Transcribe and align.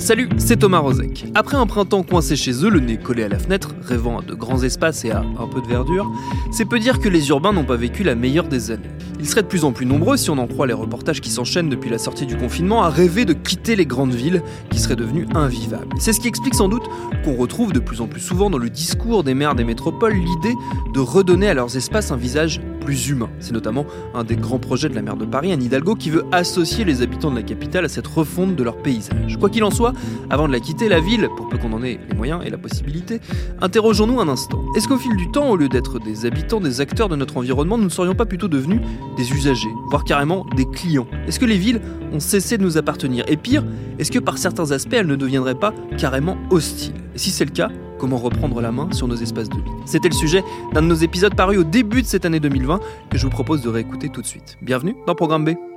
Salut, 0.00 0.30
c'est 0.38 0.56
Thomas 0.56 0.78
Rozek. 0.78 1.26
Après 1.34 1.58
un 1.58 1.66
printemps 1.66 2.02
coincé 2.02 2.34
chez 2.34 2.64
eux, 2.64 2.70
le 2.70 2.80
nez 2.80 2.96
collé 2.96 3.22
à 3.22 3.28
la 3.28 3.38
fenêtre, 3.38 3.74
rêvant 3.82 4.20
à 4.20 4.22
de 4.22 4.32
grands 4.32 4.62
espaces 4.62 5.04
et 5.04 5.10
à 5.10 5.20
un 5.20 5.46
peu 5.46 5.60
de 5.60 5.66
verdure, 5.66 6.10
c'est 6.50 6.64
peu 6.64 6.78
dire 6.78 7.00
que 7.00 7.08
les 7.10 7.28
urbains 7.28 7.52
n'ont 7.52 7.66
pas 7.66 7.76
vécu 7.76 8.02
la 8.02 8.14
meilleure 8.14 8.48
des 8.48 8.70
années. 8.70 8.88
Ils 9.20 9.28
seraient 9.28 9.42
de 9.42 9.46
plus 9.46 9.64
en 9.64 9.72
plus 9.72 9.84
nombreux, 9.84 10.16
si 10.16 10.30
on 10.30 10.38
en 10.38 10.46
croit 10.46 10.66
les 10.66 10.72
reportages 10.72 11.20
qui 11.20 11.28
s'enchaînent 11.28 11.68
depuis 11.68 11.90
la 11.90 11.98
sortie 11.98 12.24
du 12.24 12.38
confinement, 12.38 12.82
à 12.82 12.88
rêver 12.88 13.26
de 13.26 13.34
quitter 13.34 13.76
les 13.76 13.84
grandes 13.84 14.14
villes 14.14 14.42
qui 14.70 14.78
seraient 14.78 14.96
devenues 14.96 15.26
invivables. 15.34 15.94
C'est 15.98 16.14
ce 16.14 16.20
qui 16.20 16.28
explique 16.28 16.54
sans 16.54 16.68
doute 16.68 16.84
qu'on 17.22 17.36
retrouve 17.36 17.74
de 17.74 17.80
plus 17.80 18.00
en 18.00 18.06
plus 18.06 18.22
souvent 18.22 18.48
dans 18.48 18.56
le 18.56 18.70
discours 18.70 19.22
des 19.22 19.34
maires 19.34 19.54
des 19.54 19.64
métropoles 19.64 20.14
l'idée 20.14 20.54
de 20.94 21.00
redonner 21.00 21.48
à 21.48 21.54
leurs 21.54 21.76
espaces 21.76 22.10
un 22.10 22.16
visage 22.16 22.62
plus 22.80 23.10
humain. 23.10 23.28
C'est 23.40 23.52
notamment 23.52 23.84
un 24.14 24.24
des 24.24 24.36
grands 24.36 24.58
projets 24.58 24.88
de 24.88 24.94
la 24.94 25.02
maire 25.02 25.16
de 25.16 25.26
Paris, 25.26 25.52
Anne 25.52 25.62
Hidalgo, 25.62 25.94
qui 25.94 26.08
veut 26.08 26.24
associer 26.32 26.86
les 26.86 27.02
habitants 27.02 27.30
de 27.30 27.36
la 27.36 27.42
capitale 27.42 27.84
à 27.84 27.88
cette 27.88 28.06
refonte 28.06 28.56
de 28.56 28.62
leur 28.62 28.78
paysage. 28.78 29.36
Quoi 29.38 29.50
qu'il 29.50 29.64
en 29.64 29.70
soit, 29.70 29.89
avant 30.30 30.46
de 30.46 30.52
la 30.52 30.60
quitter, 30.60 30.88
la 30.88 31.00
ville, 31.00 31.28
pour 31.36 31.48
peu 31.48 31.58
qu'on 31.58 31.72
en 31.72 31.82
ait 31.82 31.98
les 32.08 32.16
moyens 32.16 32.42
et 32.44 32.50
la 32.50 32.58
possibilité, 32.58 33.20
interrogeons-nous 33.60 34.20
un 34.20 34.28
instant. 34.28 34.60
Est-ce 34.76 34.88
qu'au 34.88 34.96
fil 34.96 35.16
du 35.16 35.30
temps, 35.30 35.50
au 35.50 35.56
lieu 35.56 35.68
d'être 35.68 35.98
des 35.98 36.26
habitants, 36.26 36.60
des 36.60 36.80
acteurs 36.80 37.08
de 37.08 37.16
notre 37.16 37.36
environnement, 37.36 37.78
nous 37.78 37.84
ne 37.84 37.88
serions 37.88 38.14
pas 38.14 38.26
plutôt 38.26 38.48
devenus 38.48 38.80
des 39.16 39.32
usagers, 39.32 39.72
voire 39.90 40.04
carrément 40.04 40.46
des 40.56 40.66
clients? 40.66 41.06
Est-ce 41.26 41.40
que 41.40 41.46
les 41.46 41.58
villes 41.58 41.80
ont 42.12 42.20
cessé 42.20 42.58
de 42.58 42.62
nous 42.62 42.76
appartenir? 42.76 43.24
Et 43.28 43.36
pire, 43.36 43.64
est-ce 43.98 44.10
que 44.10 44.18
par 44.18 44.38
certains 44.38 44.70
aspects, 44.72 44.94
elles 44.94 45.06
ne 45.06 45.16
deviendraient 45.16 45.54
pas 45.54 45.74
carrément 45.98 46.36
hostiles? 46.50 46.94
Et 47.14 47.18
si 47.18 47.30
c'est 47.30 47.44
le 47.44 47.50
cas, 47.50 47.68
comment 47.98 48.16
reprendre 48.16 48.60
la 48.60 48.72
main 48.72 48.88
sur 48.92 49.08
nos 49.08 49.16
espaces 49.16 49.48
de 49.48 49.56
vie? 49.56 49.70
C'était 49.84 50.08
le 50.08 50.14
sujet 50.14 50.42
d'un 50.72 50.82
de 50.82 50.86
nos 50.86 50.94
épisodes 50.94 51.34
parus 51.34 51.58
au 51.58 51.64
début 51.64 52.02
de 52.02 52.06
cette 52.06 52.24
année 52.24 52.40
2020 52.40 52.80
que 53.10 53.18
je 53.18 53.24
vous 53.24 53.30
propose 53.30 53.62
de 53.62 53.68
réécouter 53.68 54.08
tout 54.08 54.22
de 54.22 54.26
suite. 54.26 54.56
Bienvenue 54.62 54.96
dans 55.06 55.14
Programme 55.14 55.44
B. 55.44 55.69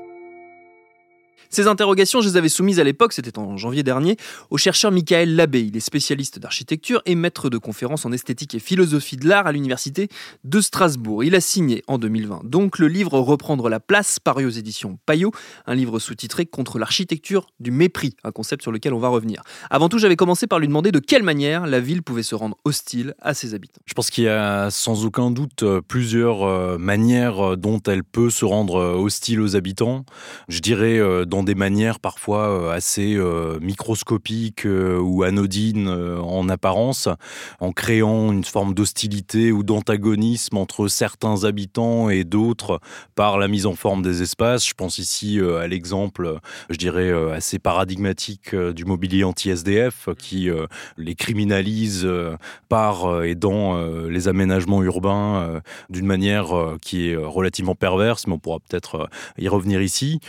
Ces 1.54 1.68
interrogations, 1.68 2.20
je 2.20 2.30
les 2.30 2.38
avais 2.38 2.50
soumises 2.50 2.80
à 2.80 2.84
l'époque, 2.84 3.14
c'était 3.14 3.38
en 3.38 3.58
janvier 3.58 3.84
dernier, 3.84 4.18
au 4.50 4.58
chercheur 4.58 4.92
Michael 4.92 5.36
Labbé. 5.36 5.62
Il 5.62 5.78
est 5.78 5.82
spécialiste 5.82 6.40
d'architecture 6.40 7.04
et 7.06 7.14
maître 7.14 7.52
de 7.52 7.60
conférences 7.60 8.08
en 8.08 8.12
esthétique 8.12 8.56
et 8.56 8.60
philosophie 8.60 9.18
de 9.18 9.28
l'art 9.28 9.46
à 9.46 9.52
l'université 9.52 10.08
de 10.44 10.62
Strasbourg. 10.62 11.24
Il 11.24 11.36
a 11.36 11.42
signé 11.42 11.84
en 11.88 12.00
2020 12.00 12.42
donc 12.44 12.80
le 12.80 12.88
livre 12.88 13.20
Reprendre 13.20 13.70
la 13.70 13.80
place, 13.80 14.20
paru 14.20 14.46
aux 14.46 14.50
éditions 14.50 14.98
Payot, 15.06 15.32
un 15.68 15.76
livre 15.76 16.00
sous-titré 16.00 16.46
Contre 16.46 16.80
l'architecture 16.80 17.48
du 17.60 17.70
mépris, 17.72 18.16
un 18.24 18.32
concept 18.32 18.64
sur 18.64 18.72
lequel 18.72 18.94
on 18.94 19.00
va 19.00 19.10
revenir. 19.10 19.44
Avant 19.70 19.90
tout, 19.90 20.00
j'avais 20.00 20.16
commencé 20.16 20.48
par 20.48 20.58
lui 20.60 20.68
demander 20.68 20.92
de 20.92 21.00
quelle 21.00 21.24
manière 21.24 21.68
la 21.68 21.80
ville 21.80 22.02
pouvait 22.02 22.24
se 22.24 22.34
rendre 22.34 22.58
hostile 22.66 23.14
à 23.22 23.34
ses 23.34 23.54
habitants. 23.54 23.82
Je 23.86 23.94
pense 23.94 24.10
qu'il 24.10 24.24
y 24.24 24.28
a 24.28 24.72
sans 24.72 25.06
aucun 25.06 25.30
doute 25.30 25.64
plusieurs 25.88 26.44
euh, 26.44 26.78
manières 26.78 27.54
euh, 27.54 27.56
dont 27.56 27.80
elle 27.86 28.04
peut 28.04 28.30
se 28.30 28.46
rendre 28.46 28.78
euh, 28.78 28.96
hostile 28.96 29.40
aux 29.42 29.56
habitants. 29.56 30.06
Je 30.48 30.60
dirais 30.60 31.00
dans 31.26 31.43
des 31.44 31.56
manières 31.56 32.00
parfois 32.00 32.74
assez 32.74 33.18
microscopiques 33.62 34.66
ou 34.66 35.24
anodines 35.24 35.88
en 35.88 36.50
apparence, 36.50 37.08
en 37.60 37.72
créant 37.72 38.32
une 38.32 38.44
forme 38.44 38.74
d'hostilité 38.74 39.52
ou 39.52 39.64
d'antagonisme 39.64 40.58
entre 40.58 40.88
certains 40.88 41.44
habitants 41.44 42.10
et 42.10 42.24
d'autres 42.24 42.80
par 43.16 43.38
la 43.38 43.48
mise 43.48 43.66
en 43.66 43.76
forme 43.76 44.02
des 44.02 44.22
espaces. 44.22 44.68
Je 44.68 44.74
pense 44.74 44.98
ici 44.98 45.40
à 45.40 45.68
l'exemple, 45.68 46.40
je 46.70 46.78
dirais, 46.78 47.12
assez 47.32 47.60
paradigmatique 47.60 48.56
du 48.56 48.86
mobilier 48.86 49.24
anti-SDF 49.24 50.10
qui 50.18 50.50
les 50.98 51.16
criminalise 51.16 52.08
par 52.70 53.24
et 53.24 53.36
dans 53.36 53.82
les 54.08 54.28
aménagements 54.28 54.84
urbains 54.84 55.62
d'une 55.90 56.06
manière 56.06 56.76
qui 56.82 57.10
est 57.10 57.16
relativement 57.16 57.76
perverse, 57.76 58.28
mais 58.28 58.34
on 58.34 58.40
pourra 58.40 58.60
peut-être 58.60 59.10
y 59.38 59.48
revenir 59.48 59.82
ici, 59.82 60.20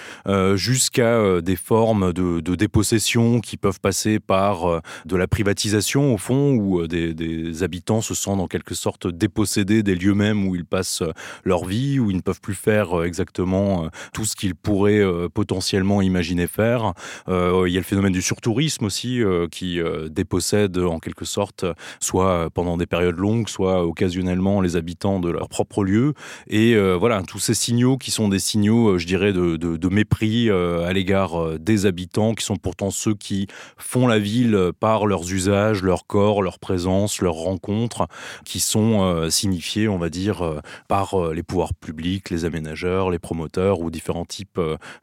jusqu'à 0.55 0.94
euh, 1.03 1.41
des 1.41 1.57
formes 1.57 2.13
de, 2.13 2.41
dépossession 2.55 3.41
qui 3.41 3.57
peuvent 3.57 3.81
passer 3.81 4.21
par 4.21 4.67
euh, 4.67 4.81
de 5.07 5.17
la 5.17 5.27
privatisation 5.27 6.15
au 6.15 6.19
fond, 6.19 6.53
où 6.55 6.81
euh, 6.81 6.87
des, 6.87 7.63
habitants 7.63 8.01
se 8.01 8.15
sentent 8.15 8.41
en 8.41 8.47
quelque 8.47 8.75
sorte 8.75 9.07
dépossédés 9.07 9.83
des 9.83 9.95
lieux 9.95 10.15
mêmes 10.15 10.47
où 10.47 10.55
ils 10.55 10.65
passent 10.65 11.03
leur 11.45 11.65
vie, 11.65 11.99
où 11.99 12.11
ils 12.11 12.17
ne 12.17 12.23
peuvent 12.23 12.41
plus 12.41 12.55
faire 12.55 13.03
exactement 13.05 13.89
tout 14.13 14.25
ce 14.25 14.37
qu'ils 14.37 14.55
pourraient 14.55 15.05
potentiellement 15.33 16.03
imaginer 16.03 16.47
faire. 16.47 16.93
il 17.29 17.73
y 17.73 17.77
a 17.77 17.81
le 17.81 17.83
phénomène 17.83 18.13
du 18.13 18.23
surtourisme 18.23 18.85
aussi 18.85 19.23
qui 19.51 19.81
dépossède 20.11 20.79
en 20.79 20.99
quelque 20.99 21.25
sorte, 21.25 21.65
soit 22.01 22.51
pendant 22.51 22.77
des 22.77 22.87
périodes 22.87 23.17
longues, 23.17 23.49
soit 23.49 23.87
occasionnellement 23.87 24.61
les 24.61 24.77
habitants 24.77 25.21
de 25.21 25.31
leur 25.31 25.49
propre 25.49 25.85
lieu. 25.85 26.15
Et 26.49 26.77
voilà, 26.77 27.23
tous 27.23 27.39
ces 27.39 27.55
signaux 27.55 27.97
qui 27.97 28.11
sont 28.11 28.29
des 28.29 28.41
signaux, 28.41 28.99
je 28.99 29.07
dirais, 29.07 29.33
de 29.33 29.89
mépris 29.89 30.51
à 30.85 30.93
l'égard 30.93 31.41
euh, 31.41 31.59
des 31.59 31.87
habitants, 31.87 32.35
qui 32.35 32.45
sont 32.45 32.57
pourtant 32.57 32.91
ceux 32.91 33.15
qui 33.15 33.47
font 33.77 34.07
la 34.07 34.19
ville 34.19 34.71
par 34.81 35.07
leurs 35.07 35.33
usages, 35.33 35.83
leur 35.83 36.07
corps, 36.07 36.43
leur 36.43 36.59
présence, 36.59 37.21
leurs 37.21 37.35
rencontres, 37.35 38.07
qui 38.45 38.61
sont 38.61 39.03
euh, 39.03 39.31
signifiés, 39.31 39.89
on 39.89 39.99
va 39.99 40.11
dire, 40.11 40.43
euh, 40.43 40.61
par 40.89 41.33
les 41.33 41.43
pouvoirs 41.43 41.75
publics, 41.75 42.31
les 42.31 42.45
aménageurs, 42.45 43.11
les 43.11 43.19
promoteurs 43.19 43.81
ou 43.81 43.91
différents 43.91 44.25
types 44.25 44.61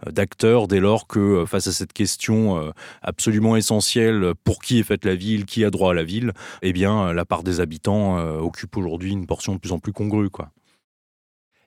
d'acteurs, 0.09 0.67
dès 0.67 0.79
lors 0.79 1.07
que 1.07 1.45
face 1.45 1.67
à 1.67 1.71
cette 1.71 1.93
question 1.93 2.71
absolument 3.01 3.55
essentielle, 3.55 4.33
pour 4.43 4.61
qui 4.61 4.79
est 4.79 4.83
faite 4.83 5.05
la 5.05 5.15
ville, 5.15 5.45
qui 5.45 5.63
a 5.63 5.69
droit 5.69 5.91
à 5.91 5.93
la 5.93 6.03
ville, 6.03 6.33
eh 6.61 6.73
bien, 6.73 7.13
la 7.13 7.25
part 7.25 7.43
des 7.43 7.59
habitants 7.59 8.17
occupe 8.39 8.77
aujourd'hui 8.77 9.11
une 9.11 9.25
portion 9.25 9.53
de 9.53 9.59
plus 9.59 9.71
en 9.71 9.79
plus 9.79 9.93
congrue, 9.93 10.29
quoi. 10.29 10.49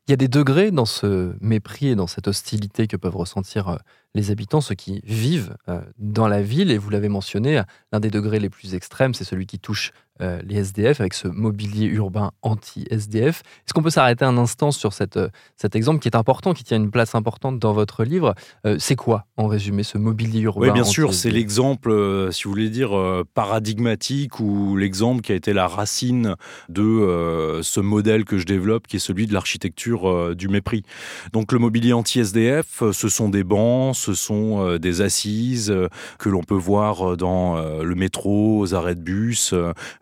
Il 0.06 0.11
y 0.11 0.14
a 0.14 0.16
des 0.16 0.28
degrés 0.28 0.70
dans 0.70 0.84
ce 0.84 1.34
mépris 1.40 1.88
et 1.88 1.94
dans 1.94 2.06
cette 2.06 2.28
hostilité 2.28 2.87
que 2.87 2.96
peuvent 2.96 3.16
ressentir 3.16 3.78
les 4.14 4.31
habitants, 4.31 4.61
ceux 4.61 4.75
qui 4.75 5.00
vivent 5.05 5.56
euh, 5.69 5.81
dans 5.99 6.28
la 6.28 6.43
ville. 6.43 6.70
Et 6.70 6.78
vous 6.78 6.90
l'avez 6.90 7.08
mentionné, 7.08 7.62
l'un 7.93 8.00
des 8.00 8.11
degrés 8.11 8.38
les 8.38 8.50
plus 8.50 8.75
extrêmes, 8.75 9.14
c'est 9.14 9.25
celui 9.25 9.46
qui 9.46 9.58
touche 9.58 9.93
euh, 10.20 10.40
les 10.44 10.58
SDF 10.58 11.00
avec 11.00 11.12
ce 11.12 11.26
mobilier 11.26 11.87
urbain 11.87 12.31
anti-SDF. 12.43 13.40
Est-ce 13.40 13.75
qu'on 13.75 13.82
peut 13.82 13.90
s'arrêter 13.90 14.25
un 14.25 14.38
instant 14.38 14.70
sur 14.70 14.93
cette, 14.93 15.16
euh, 15.16 15.28
cet 15.56 15.75
exemple 15.75 15.99
qui 15.99 16.06
est 16.06 16.14
important, 16.14 16.55
qui 16.55 16.62
tient 16.62 16.76
une 16.76 16.93
place 16.93 17.16
importante 17.16 17.58
dans 17.58 17.72
votre 17.72 18.05
livre 18.05 18.34
C'est 18.78 18.94
quoi, 18.94 19.26
en 19.37 19.49
résumé, 19.49 19.82
ce 19.82 19.99
mobilier 19.99 20.43
urbain 20.43 20.69
Oui, 20.69 20.72
bien 20.72 20.84
sûr, 20.84 21.12
c'est 21.14 21.31
l'exemple, 21.31 22.28
si 22.31 22.44
vous 22.44 22.50
voulez 22.50 22.70
dire, 22.70 22.93
paradigmatique 23.34 24.38
ou 24.38 24.76
l'exemple 24.76 25.22
qui 25.22 25.32
a 25.32 25.34
été 25.34 25.52
la 25.52 25.66
racine 25.66 26.37
de 26.69 27.61
ce 27.62 27.81
modèle 27.81 28.25
que 28.25 28.38
je 28.38 28.46
développe, 28.46 28.87
qui 28.87 28.96
est 28.96 29.00
celui 29.00 29.26
de 29.26 29.32
l'architecture 29.32 30.37
du 30.37 30.49
mépris. 30.49 30.84
Donc 31.32 31.50
le 31.50 31.58
mobilier 31.58 31.93
anti-SDF, 31.93 32.84
ce 32.93 33.08
sont 33.08 33.28
des 33.28 33.43
bancs, 33.43 33.96
ce 34.04 34.14
sont 34.14 34.76
des 34.76 35.00
assises 35.00 35.74
que 36.18 36.28
l'on 36.28 36.42
peut 36.42 36.54
voir 36.54 37.16
dans 37.16 37.56
le 37.82 37.94
métro, 37.94 38.60
aux 38.60 38.74
arrêts 38.74 38.94
de 38.94 39.00
bus, 39.00 39.54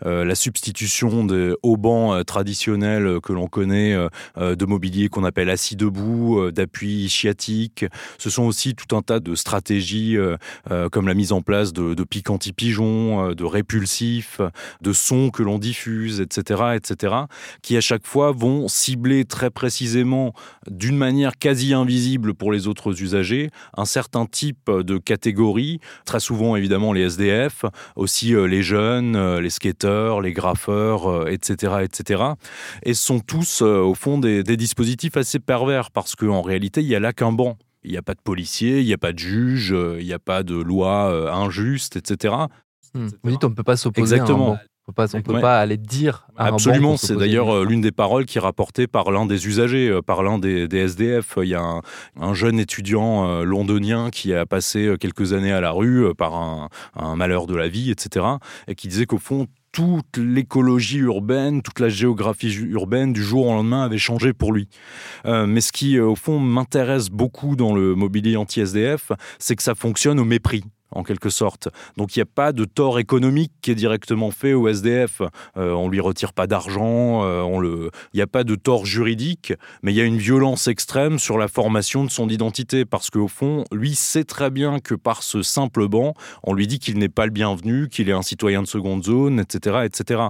la 0.05 0.35
substitution 0.35 1.25
des 1.25 1.55
haubans 1.63 2.25
traditionnels 2.25 3.21
que 3.21 3.33
l'on 3.33 3.47
connaît 3.47 3.97
de 4.37 4.65
mobilier 4.65 5.09
qu'on 5.09 5.25
appelle 5.25 5.51
assis 5.51 5.77
debout, 5.77 6.51
d'appui 6.51 7.09
sciatique. 7.09 7.85
Ce 8.19 8.31
sont 8.31 8.45
aussi 8.45 8.75
tout 8.75 8.97
un 8.97 9.03
tas 9.03 9.21
de 9.21 9.35
stratégies 9.35 10.17
comme 10.91 11.07
la 11.07 11.15
mise 11.15 11.33
en 11.33 11.43
place 11.43 11.73
de, 11.73 11.95
de 11.95 12.05
pics 12.05 12.31
anti-pigeons, 12.31 13.33
de 13.33 13.45
répulsifs, 13.45 14.41
de 14.81 14.93
sons 14.93 15.31
que 15.31 15.43
l'on 15.43 15.59
diffuse, 15.59 16.21
etc., 16.21 16.75
etc., 16.75 17.15
qui 17.63 17.77
à 17.77 17.81
chaque 17.81 18.07
fois 18.07 18.33
vont 18.33 18.69
cibler 18.69 19.25
très 19.25 19.51
précisément, 19.51 20.35
d'une 20.71 20.97
manière 20.97 21.39
quasi 21.39 21.75
invisible 21.75 22.35
pour 22.35 22.53
les 22.53 22.67
autres 22.67 23.03
usagers, 23.03 23.51
certain 23.93 24.27
type 24.27 24.71
de 24.71 24.99
catégorie, 24.99 25.81
très 26.07 26.21
souvent 26.21 26.57
évidemment 26.57 26.93
les 26.93 27.03
SDF, 27.03 27.65
aussi 27.95 28.35
euh, 28.35 28.47
les 28.47 28.63
jeunes, 28.63 29.17
euh, 29.17 29.41
les 29.41 29.51
skateurs, 29.51 30.21
les 30.21 30.33
graffeurs, 30.33 31.29
etc., 31.29 31.73
euh, 31.75 31.81
etc. 31.81 32.23
Et 32.85 32.95
sont 32.95 33.21
tous 33.21 33.63
au 33.63 33.95
fond 33.95 34.19
des, 34.19 34.43
dispositifs 34.57 35.17
assez 35.17 35.39
pervers 35.39 35.91
parce 35.91 36.15
qu'en 36.15 36.43
réalité 36.43 36.83
il 36.83 36.89
n'y 36.89 36.95
a 36.95 37.01
là 37.01 37.13
qu'un 37.13 37.33
banc. 37.33 37.59
Il 37.85 37.91
n'y 37.91 37.97
a 37.97 38.03
pas 38.03 38.15
de 38.15 38.21
policier, 38.21 38.81
il 38.81 38.87
n'y 38.87 38.93
a 38.93 38.99
pas 38.99 39.13
de 39.13 39.19
juge, 39.19 39.75
il 39.99 40.05
n'y 40.05 40.13
a 40.13 40.21
pas 40.21 40.45
de 40.45 40.55
loi 40.55 41.33
injuste, 41.33 41.97
etc. 41.97 42.35
Hmm. 42.95 43.09
Vous 43.25 43.31
dites 43.31 43.43
on 43.45 43.49
ne 43.49 43.55
peut 43.55 43.65
pas 43.65 43.77
s'opposer 43.77 44.15
Exactement. 44.15 44.57
On 44.89 45.17
ne 45.17 45.23
peut 45.23 45.41
pas 45.41 45.61
aller 45.61 45.77
dire. 45.77 46.27
Absolument, 46.37 46.97
c'est 46.97 47.15
d'ailleurs 47.15 47.55
euh, 47.55 47.65
l'une 47.65 47.81
des 47.81 47.93
paroles 47.93 48.27
qui 48.27 48.39
est 48.39 48.41
rapportée 48.41 48.89
par 48.89 49.13
l'un 49.13 49.27
des 49.27 49.47
usagers, 49.47 49.89
euh, 49.89 50.03
par 50.03 50.25
l'un 50.25 50.39
des, 50.39 50.67
SDF. 50.73 51.39
Il 51.41 51.49
y 51.49 51.55
a 51.55 51.81
un, 52.21 52.35
jeune 52.35 52.59
étudiant 52.59 53.29
euh, 53.29 53.45
londonien 53.45 54.11
qui 54.11 54.35
a 54.35 54.45
passé 54.45 54.97
quelques 54.99 55.35
années 55.35 55.53
à 55.53 55.61
la 55.61 55.71
rue 55.71 56.13
par 56.17 56.35
un, 56.35 56.69
malheur 57.15 57.47
de 57.47 57.55
la 57.55 57.69
vie, 57.69 57.93
etc. 57.93 58.27
Et 58.67 58.75
qui 58.75 58.89
disait 58.89 59.07
qu'au 59.07 59.19
fond, 59.19 59.47
toute 59.71 60.17
l'écologie 60.17 60.99
urbaine, 60.99 61.63
toute 61.63 61.79
la 61.79 61.89
géographie 61.89 62.53
urbaine 62.53 63.13
du 63.13 63.23
jour 63.23 63.47
au 63.47 63.53
lendemain 63.53 63.85
avait 63.85 63.99
changé 63.99 64.33
pour 64.33 64.53
lui. 64.53 64.69
mais 65.25 65.61
ce 65.61 65.71
qui, 65.73 65.99
au 66.01 66.17
fond, 66.17 66.41
m'intéresse 66.41 67.09
beaucoup 67.09 67.55
dans 67.55 67.73
le 67.73 67.95
mobilier 67.95 68.37
anti-SDF, 68.37 69.13
c'est 69.39 69.55
que 69.55 69.63
ça 69.63 69.75
fonctionne 69.75 70.19
au 70.19 70.25
mépris 70.25 70.65
en 70.93 71.03
quelque 71.03 71.31
sorte. 71.31 71.69
Donc 71.97 72.17
il 72.17 72.19
n'y 72.19 72.23
a 72.23 72.27
pas 72.27 72.53
de 72.53 72.65
tort 72.65 72.99
économique 72.99 73.53
qui 73.61 73.71
est 73.71 73.75
directement 73.75 74.31
fait 74.31 74.55
au 74.55 74.69
SDF. 74.69 75.23
Euh, 75.57 75.73
on 75.73 75.89
lui 75.89 76.01
retire 76.01 76.33
pas 76.33 76.47
d'argent, 76.47 77.25
euh, 77.25 77.41
on 77.43 77.59
le... 77.59 77.91
il 78.13 78.17
n'y 78.17 78.23
a 78.23 78.27
pas 78.27 78.45
de 78.45 78.55
tort 78.55 78.87
juridique, 78.87 79.53
mais 79.83 79.93
il 79.93 79.97
y 79.97 80.01
a 80.01 80.05
une 80.05 80.19
violence 80.19 80.69
extrême 80.69 81.19
sur 81.19 81.39
la 81.39 81.49
formation 81.49 82.05
de 82.05 82.11
son 82.11 82.29
identité, 82.29 82.85
parce 82.85 83.11
qu'au 83.11 83.29
fond, 83.29 83.65
lui 83.73 83.95
sait 83.95 84.25
très 84.25 84.51
bien 84.51 84.81
que 84.81 84.95
par 84.95 85.23
ce 85.23 85.43
simple 85.43 85.89
banc, 85.89 86.15
on 86.43 86.55
lui 86.55 86.67
dit 86.67 86.79
qu'il 86.79 86.99
n'est 86.99 87.09
pas 87.09 87.27
le 87.27 87.33
bienvenu, 87.33 87.89
qu'il 87.89 88.09
est 88.09 88.13
un 88.13 88.23
citoyen 88.23 88.63
de 88.63 88.67
seconde 88.67 89.05
zone, 89.05 89.41
etc., 89.41 89.81
etc. 89.85 90.23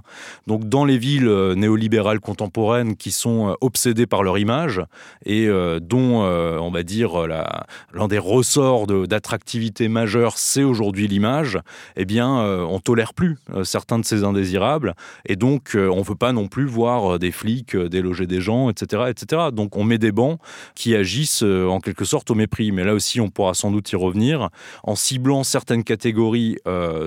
Donc 0.47 0.69
dans 0.69 0.85
les 0.85 0.99
villes 0.99 1.29
euh, 1.29 1.55
néolibérales 1.55 2.21
contemporaines 2.21 2.97
qui 2.97 3.11
sont 3.11 3.51
euh, 3.51 3.55
obsédées 3.61 4.07
par 4.07 4.23
leur 4.23 4.39
image 4.39 4.83
et 5.25 5.49
dont, 5.81 6.23
on 6.23 6.71
va 6.71 6.83
dire, 6.83 7.27
l'un 7.27 8.09
des 8.09 8.19
ressorts 8.19 8.87
d'attractivité 8.87 9.89
majeure, 9.89 10.39
c'est 10.53 10.65
aujourd'hui 10.65 11.09
l'image, 11.09 11.59
eh 11.97 12.05
bien, 12.05 12.41
euh, 12.41 12.61
on 12.61 12.79
tolère 12.79 13.15
plus 13.15 13.39
euh, 13.55 13.65
certains 13.65 13.99
de 13.99 14.05
ces 14.05 14.23
indésirables, 14.23 14.95
et 15.27 15.35
donc 15.35 15.75
euh, 15.75 15.89
on 15.89 16.03
veut 16.03 16.15
pas 16.15 16.33
non 16.33 16.47
plus 16.47 16.67
voir 16.67 17.19
des 17.19 17.33
flics 17.33 17.75
déloger 17.75 18.27
des 18.27 18.43
gens, 18.43 18.69
etc., 18.69 19.05
etc. 19.09 19.45
Donc 19.51 19.79
on 19.79 19.85
met 19.85 19.97
des 19.97 20.13
bancs 20.13 20.39
qui 20.75 20.95
agissent 20.95 21.43
en 21.43 21.81
quelque 21.81 22.05
sorte 22.05 22.31
au 22.31 22.35
mépris. 22.35 22.71
Mais 22.71 22.85
là 22.85 22.93
aussi, 22.93 23.21
on 23.21 23.31
pourra 23.31 23.55
sans 23.55 23.71
doute 23.71 23.91
y 23.93 23.97
revenir 23.97 24.51
en 24.85 24.95
ciblant 24.95 25.43
certaines 25.43 25.85
catégories 25.85 26.59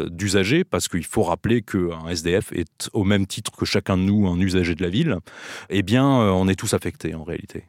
d'usagers, 0.10 0.64
parce 0.64 0.88
qu'il 0.88 1.06
faut 1.06 1.24
rappeler 1.24 1.62
qu'un 1.62 2.08
SDF 2.10 2.52
est 2.54 2.90
au 2.94 3.04
même 3.04 3.28
titre 3.28 3.52
que 3.56 3.66
chacun 3.66 3.98
de 3.98 4.04
nous 4.04 4.28
un 4.28 4.40
usager 4.40 4.76
de 4.76 4.82
la 4.82 4.90
ville. 4.90 5.18
Eh 5.70 5.84
bien, 5.84 6.06
on 6.06 6.48
est 6.48 6.56
tous 6.56 6.74
affectés 6.74 7.14
en 7.16 7.24
réalité. 7.24 7.66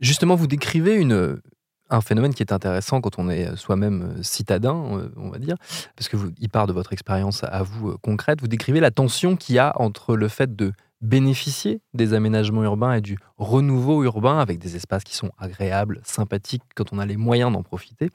Justement, 0.00 0.34
vous 0.34 0.46
décrivez 0.46 0.94
une, 0.94 1.40
un 1.90 2.00
phénomène 2.00 2.34
qui 2.34 2.42
est 2.42 2.52
intéressant 2.52 3.00
quand 3.00 3.18
on 3.18 3.28
est 3.28 3.56
soi-même 3.56 4.14
euh, 4.18 4.22
citadin, 4.22 4.98
euh, 4.98 5.08
on 5.16 5.30
va 5.30 5.38
dire, 5.38 5.56
parce 5.96 6.08
que 6.08 6.16
vous, 6.16 6.30
part 6.52 6.66
de 6.66 6.72
votre 6.72 6.92
expérience 6.92 7.44
à 7.44 7.62
vous 7.62 7.90
euh, 7.90 7.96
concrète. 8.02 8.40
Vous 8.40 8.48
décrivez 8.48 8.80
la 8.80 8.90
tension 8.90 9.36
qu'il 9.36 9.54
y 9.54 9.58
a 9.58 9.72
entre 9.76 10.16
le 10.16 10.28
fait 10.28 10.54
de 10.54 10.72
bénéficier 11.00 11.80
des 11.94 12.12
aménagements 12.12 12.64
urbains 12.64 12.94
et 12.94 13.00
du 13.00 13.18
renouveau 13.36 14.02
urbain 14.02 14.38
avec 14.38 14.58
des 14.58 14.76
espaces 14.76 15.04
qui 15.04 15.14
sont 15.14 15.30
agréables, 15.38 16.00
sympathiques 16.04 16.62
quand 16.74 16.92
on 16.92 16.98
a 16.98 17.06
les 17.06 17.16
moyens 17.16 17.52
d'en 17.52 17.62
profiter, 17.62 18.10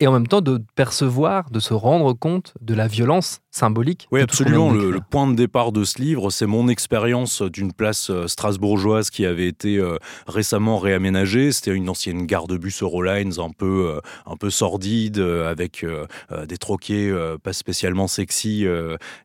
et 0.00 0.06
en 0.06 0.12
même 0.12 0.26
temps 0.26 0.40
de 0.40 0.62
percevoir, 0.74 1.50
de 1.50 1.60
se 1.60 1.74
rendre 1.74 2.12
compte 2.14 2.54
de 2.60 2.74
la 2.74 2.88
violence 2.88 3.40
symbolique. 3.54 4.08
Oui, 4.10 4.20
absolument. 4.20 4.72
Le, 4.72 4.98
point 5.00 5.28
de 5.28 5.36
départ 5.36 5.70
de 5.70 5.84
ce 5.84 6.00
livre, 6.00 6.30
c'est 6.30 6.46
mon 6.46 6.66
expérience 6.68 7.40
d'une 7.40 7.72
place 7.72 8.10
euh, 8.10 8.26
strasbourgeoise 8.26 9.10
qui 9.10 9.24
avait 9.24 9.46
été 9.46 9.76
euh, 9.76 9.96
récemment 10.26 10.78
réaménagée. 10.78 11.52
C'était 11.52 11.72
une 11.72 11.88
ancienne 11.88 12.26
gare 12.26 12.48
de 12.48 12.56
bus 12.56 12.82
Eurolines 12.82 13.38
un 13.38 13.50
peu, 13.50 13.94
euh, 13.94 14.00
un 14.26 14.36
peu 14.36 14.50
sordide, 14.50 15.20
avec 15.20 15.86
des 16.48 16.56
troquets 16.56 17.12
pas 17.42 17.52
spécialement 17.52 18.08
sexy, 18.08 18.66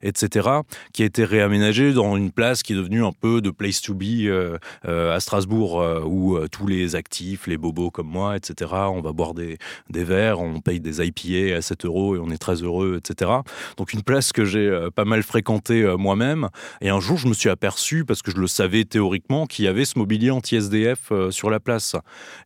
etc., 0.01 0.49
qui 0.93 1.03
a 1.03 1.05
été 1.05 1.23
réaménagée 1.23 1.93
dans 1.93 2.15
une 2.15 2.31
place 2.31 2.61
qui 2.63 2.73
est 2.73 2.75
devenue 2.75 3.03
un 3.03 3.11
peu 3.11 3.41
de 3.41 3.49
place 3.49 3.81
to 3.81 3.93
be 3.93 4.29
à 4.83 5.19
Strasbourg, 5.19 6.05
où 6.05 6.37
tous 6.51 6.67
les 6.67 6.95
actifs, 6.95 7.47
les 7.47 7.57
bobos 7.57 7.91
comme 7.91 8.07
moi, 8.07 8.35
etc., 8.35 8.71
on 8.73 9.01
va 9.01 9.11
boire 9.11 9.33
des, 9.33 9.57
des 9.89 10.03
verres, 10.03 10.39
on 10.39 10.61
paye 10.61 10.79
des 10.79 11.01
IPA 11.01 11.57
à 11.57 11.61
7 11.61 11.85
euros 11.85 12.15
et 12.15 12.19
on 12.19 12.29
est 12.29 12.37
très 12.37 12.61
heureux, 12.63 12.99
etc. 12.99 13.31
Donc 13.77 13.93
une 13.93 14.03
place 14.03 14.18
que 14.33 14.45
j'ai 14.45 14.67
euh, 14.67 14.89
pas 14.89 15.05
mal 15.05 15.23
fréquentée 15.23 15.81
euh, 15.81 15.97
moi-même. 15.97 16.49
Et 16.81 16.89
un 16.89 16.99
jour, 16.99 17.17
je 17.17 17.27
me 17.27 17.33
suis 17.33 17.49
aperçu, 17.49 18.05
parce 18.05 18.21
que 18.21 18.31
je 18.31 18.37
le 18.37 18.47
savais 18.47 18.85
théoriquement, 18.85 19.45
qu'il 19.45 19.65
y 19.65 19.67
avait 19.67 19.85
ce 19.85 19.97
mobilier 19.97 20.31
anti-SDF 20.31 21.11
euh, 21.11 21.31
sur 21.31 21.49
la 21.49 21.59
place. 21.59 21.95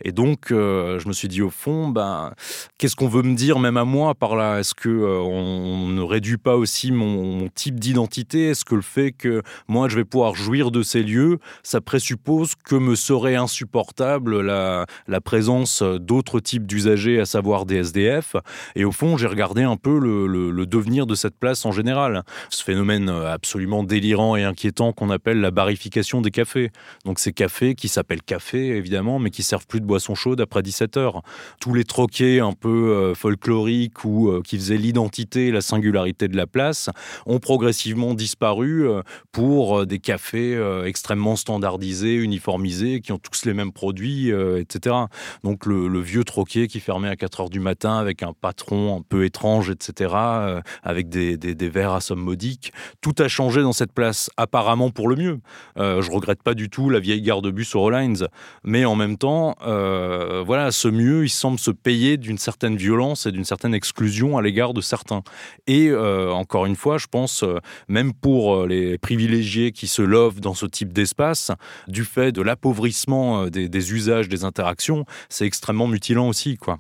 Et 0.04 0.12
donc, 0.12 0.48
je 0.50 1.08
me 1.08 1.14
suis 1.14 1.28
dit 1.28 1.42
au 1.42 1.50
fond, 1.50 1.90
ben, 1.90 2.34
qu'est-ce 2.78 2.96
qu'on 2.96 3.08
veut 3.08 3.24
me 3.24 3.36
dire 3.36 3.60
même 3.60 3.78
à 3.78 3.86
moi 3.86 4.16
par 4.16 4.36
là? 4.36 4.60
Est-ce 4.60 4.74
que 4.74 4.90
on 4.90 5.88
ne 5.88 6.02
réduit 6.02 6.38
pas 6.38 6.56
aussi 6.56 6.92
mon, 6.92 7.48
type 7.50 7.80
d'identité? 7.80 8.50
Est-ce 8.50 8.66
que 8.66 8.76
le 8.76 8.82
fait 8.82 9.12
que 9.12 9.42
moi 9.68 9.90
je 9.90 9.96
vais 9.96 10.06
pouvoir 10.06 10.36
jouir 10.36 10.72
de 10.72 10.82
ces 10.82 11.04
lieux, 11.04 11.40
ça 11.64 11.82
présuppose 11.82 12.54
que 12.56 12.76
me 12.76 12.96
serait 12.96 13.36
insupportable 13.36 14.42
la, 14.42 14.86
la 15.08 15.22
présence 15.22 15.82
d'autres 15.82 16.40
types 16.40 16.66
d'usagers, 16.66 17.20
à 17.20 17.26
savoir 17.26 17.66
des 17.66 17.78
SDF 17.78 18.36
et 18.76 18.86
au 18.86 18.92
fond, 18.92 19.18
j'ai 19.18 19.28
regardé 19.28 19.64
un 19.64 19.78
peu 19.78 20.00
le, 20.00 20.66
devenir 20.66 21.06
de 21.06 21.16
cette 21.16 21.38
place 21.38 21.63
en 21.66 21.72
général. 21.72 22.24
Ce 22.50 22.64
phénomène 22.64 23.10
absolument 23.10 23.84
délirant 23.84 24.36
et 24.36 24.44
inquiétant 24.44 24.94
qu'on 24.94 25.10
appelle 25.10 25.42
la 25.42 25.52
barification 25.52 26.22
des 26.22 26.32
cafés. 26.32 26.72
Donc 27.06 27.20
ces 27.20 27.34
cafés 27.34 27.76
qui 27.76 27.88
s'appellent 27.88 28.22
cafés, 28.22 28.76
évidemment, 28.78 29.20
mais 29.20 29.30
qui 29.30 29.44
servent 29.44 29.68
plus 29.68 29.82
de 29.82 29.86
boissons 29.86 30.16
chaudes 30.16 30.42
après 30.42 30.62
17 30.62 30.98
heures. 30.98 31.22
Tous 31.60 31.74
les 31.74 31.84
troquets 31.84 32.40
un 32.40 32.54
peu 32.54 32.70
euh, 32.70 33.16
folkloriques 33.16 34.04
ou 34.06 34.30
euh, 34.30 34.42
qui 34.42 34.58
faisaient 34.58 34.78
l'identité, 34.78 35.52
la 35.52 35.62
singularité 35.62 36.28
de 36.28 36.38
la 36.38 36.48
place, 36.48 36.90
ont 37.26 37.40
progressivement 37.40 38.14
disparu 38.14 38.88
euh, 38.88 39.02
pour 39.32 39.86
des 39.86 40.00
cafés 40.00 40.60
extrêmement 40.86 41.36
standardisés, 41.36 42.16
uniformisés, 42.16 43.02
qui 43.02 43.12
ont 43.12 43.18
tous 43.18 43.46
les 43.46 43.54
mêmes 43.54 43.72
produits, 43.72 44.32
etc. 44.32 44.96
Donc 45.44 45.66
le, 45.66 46.00
vieux 46.00 46.24
troquet 46.24 46.68
qui 46.68 46.80
fermait 46.80 47.10
à 47.10 47.16
4 47.16 47.42
heures 47.42 47.50
du 47.50 47.60
matin 47.60 47.98
avec 47.98 48.24
un 48.24 48.34
patron 48.34 48.98
un 48.98 49.02
peu 49.02 49.26
étrange, 49.26 49.70
etc., 49.70 50.14
euh, 50.14 50.62
avec 50.84 51.10
des, 51.10 51.38
verres 51.62 51.94
à 51.94 52.02
somme 52.02 52.20
modique. 52.20 52.74
Tout 53.02 53.14
a 53.20 53.28
changé 53.28 53.62
dans 53.62 53.74
cette 53.74 53.92
place, 53.94 54.30
apparemment 54.38 54.90
pour 54.90 55.08
le 55.08 55.16
mieux. 55.16 55.40
Euh, 55.78 56.02
je 56.02 56.12
regrette 56.12 56.44
pas 56.44 56.54
du 56.54 56.70
tout 56.70 56.90
la 56.90 57.00
vieille 57.00 57.22
gare 57.22 57.42
de 57.42 57.52
bus 57.52 57.76
Eurolines, 57.76 58.28
mais 58.64 58.86
en 58.86 58.96
même 58.96 59.18
temps, 59.18 59.56
euh, 59.66 60.44
voilà, 60.46 60.72
ce 60.72 60.88
mieux, 60.88 61.26
il 61.26 61.30
semble 61.30 61.60
se 61.60 61.72
payer 61.72 62.18
d'une 62.18 62.38
certaine 62.38 62.76
violence 62.76 63.26
et 63.26 63.32
d'une 63.32 63.46
certaine 63.46 63.74
exclusion 63.74 64.38
à 64.38 64.42
l'égard 64.42 64.74
de 64.74 64.82
certains. 64.82 65.24
Et 65.68 65.94
encore 65.94 66.66
une 66.66 66.76
fois, 66.76 66.98
je 66.98 67.08
pense, 67.08 67.44
même 67.88 68.14
pour 68.14 68.66
les 68.66 68.98
privilégiés 68.98 69.72
qui 69.72 69.88
se 69.88 70.02
lovent 70.02 70.40
dans 70.40 70.54
ce 70.54 70.66
type 70.66 70.94
d'espace, 70.94 71.52
du 71.88 72.04
fait 72.04 72.32
de 72.32 72.42
l'appauvrissement 72.42 73.48
des, 73.48 73.70
des 73.70 73.94
usages, 73.94 74.30
des 74.30 74.44
interactions, 74.44 75.06
c'est 75.30 75.46
extrêmement 75.46 75.88
mutilant 75.88 76.28
aussi, 76.28 76.58
quoi. 76.58 76.80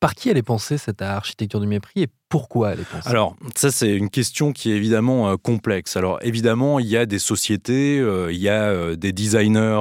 Par 0.00 0.14
qui 0.14 0.28
elle 0.28 0.36
est 0.36 0.42
pensée 0.42 0.78
cette 0.78 1.02
architecture 1.02 1.60
du 1.60 1.66
mépris 1.66 2.06
pourquoi 2.28 2.72
elle 2.72 2.80
est 2.80 2.84
pensée 2.88 3.08
Alors, 3.08 3.36
ça, 3.54 3.70
c'est 3.70 3.94
une 3.94 4.10
question 4.10 4.52
qui 4.52 4.70
est 4.70 4.76
évidemment 4.76 5.30
euh, 5.30 5.36
complexe. 5.36 5.96
Alors, 5.96 6.18
évidemment, 6.22 6.78
il 6.78 6.86
y 6.86 6.96
a 6.96 7.06
des 7.06 7.18
sociétés, 7.18 7.98
euh, 7.98 8.30
il 8.30 8.38
y 8.38 8.50
a 8.50 8.64
euh, 8.64 8.96
des 8.96 9.12
designers 9.12 9.80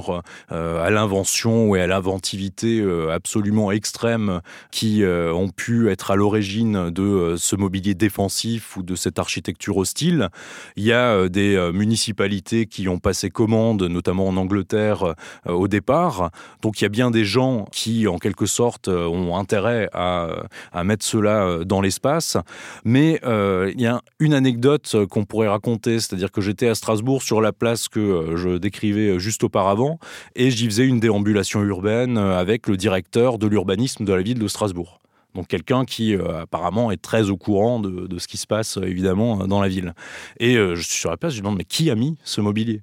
à 0.50 0.89
l'invention 0.89 1.75
et 1.75 1.82
à 1.82 1.88
l'inventivité 1.88 2.84
absolument 3.12 3.72
extrême 3.72 4.42
qui 4.72 5.04
ont 5.06 5.50
pu 5.50 5.89
être 5.89 6.12
à 6.12 6.16
l'origine 6.16 6.89
de 6.89 7.36
ce 7.38 7.56
mobilier 7.56 7.94
défensif 7.94 8.77
ou 8.77 8.84
de 8.84 8.96
cette 8.96 9.20
architecture 9.20 9.77
hostile. 9.77 10.30
Il 10.75 10.84
y 10.84 10.94
a 10.94 11.27
des 11.30 11.72
municipalités 11.74 12.66
qui 12.66 12.88
ont 12.88 13.00
passé 13.00 13.30
commande, 13.30 13.84
notamment 13.84 14.27
en 14.27 14.38
Angleterre, 14.38 15.16
au 15.46 15.68
départ. 15.68 16.32
Donc, 16.62 16.80
il 16.80 16.84
y 16.84 16.88
a 16.88 16.89
bien 16.89 17.12
des 17.12 17.25
gens 17.25 17.66
qui, 17.72 18.08
en 18.08 18.18
quelque 18.18 18.46
sorte, 18.46 18.88
ont 18.88 19.36
intérêt 19.38 19.89
à 19.94 20.84
mettre 20.84 21.06
cela 21.06 21.60
dans 21.66 21.82
l'espace. 21.82 22.37
Mais 22.84 23.20
euh, 23.24 23.72
il 23.74 23.82
y 23.82 23.86
a 23.86 24.01
une 24.20 24.34
anecdote 24.34 24.96
qu'on 25.10 25.25
pourrait 25.25 25.48
raconter, 25.48 26.00
c'est-à-dire 26.00 26.32
que 26.32 26.41
j'étais 26.41 26.67
à 26.67 26.75
Strasbourg 26.75 27.24
sur 27.24 27.41
la 27.41 27.53
place 27.53 27.88
que 27.88 28.00
euh, 28.00 28.38
je 28.38 28.58
décrivais 28.58 29.20
juste 29.20 29.44
auparavant, 29.44 30.00
et 30.36 30.51
j'y 30.51 30.65
faisais 30.65 30.86
une 30.86 31.00
déambulation 31.00 31.62
urbaine 31.63 32.17
euh, 32.17 32.38
avec 32.38 32.67
le 32.67 32.77
directeur 32.77 33.38
de 33.38 33.48
l'urbanisme 33.48 34.06
de 34.06 34.13
la 34.13 34.22
ville 34.22 34.39
de 34.39 34.48
Strasbourg. 34.48 35.00
Donc 35.36 35.48
quelqu'un 35.48 35.86
qui 35.86 36.15
apparemment 36.15 36.89
est 36.89 37.00
très 37.00 37.29
au 37.29 37.38
courant 37.38 37.79
de, 37.79 38.17
ce 38.17 38.27
qui 38.27 38.38
se 38.38 38.48
passe 38.48 38.79
évidemment 38.82 39.46
dans 39.46 39.62
la 39.62 39.67
ville. 39.67 39.94
Et 40.39 40.56
je 40.56 40.82
suis 40.82 40.98
sur 40.98 41.12
la 41.12 41.17
place, 41.17 41.34
je 41.34 41.38
lui 41.38 41.44
demande 41.44 41.60
mais 41.60 41.63
qui 41.63 41.91
a 41.91 41.96
mis 41.96 42.17
ce 42.24 42.41
mobilier? 42.41 42.82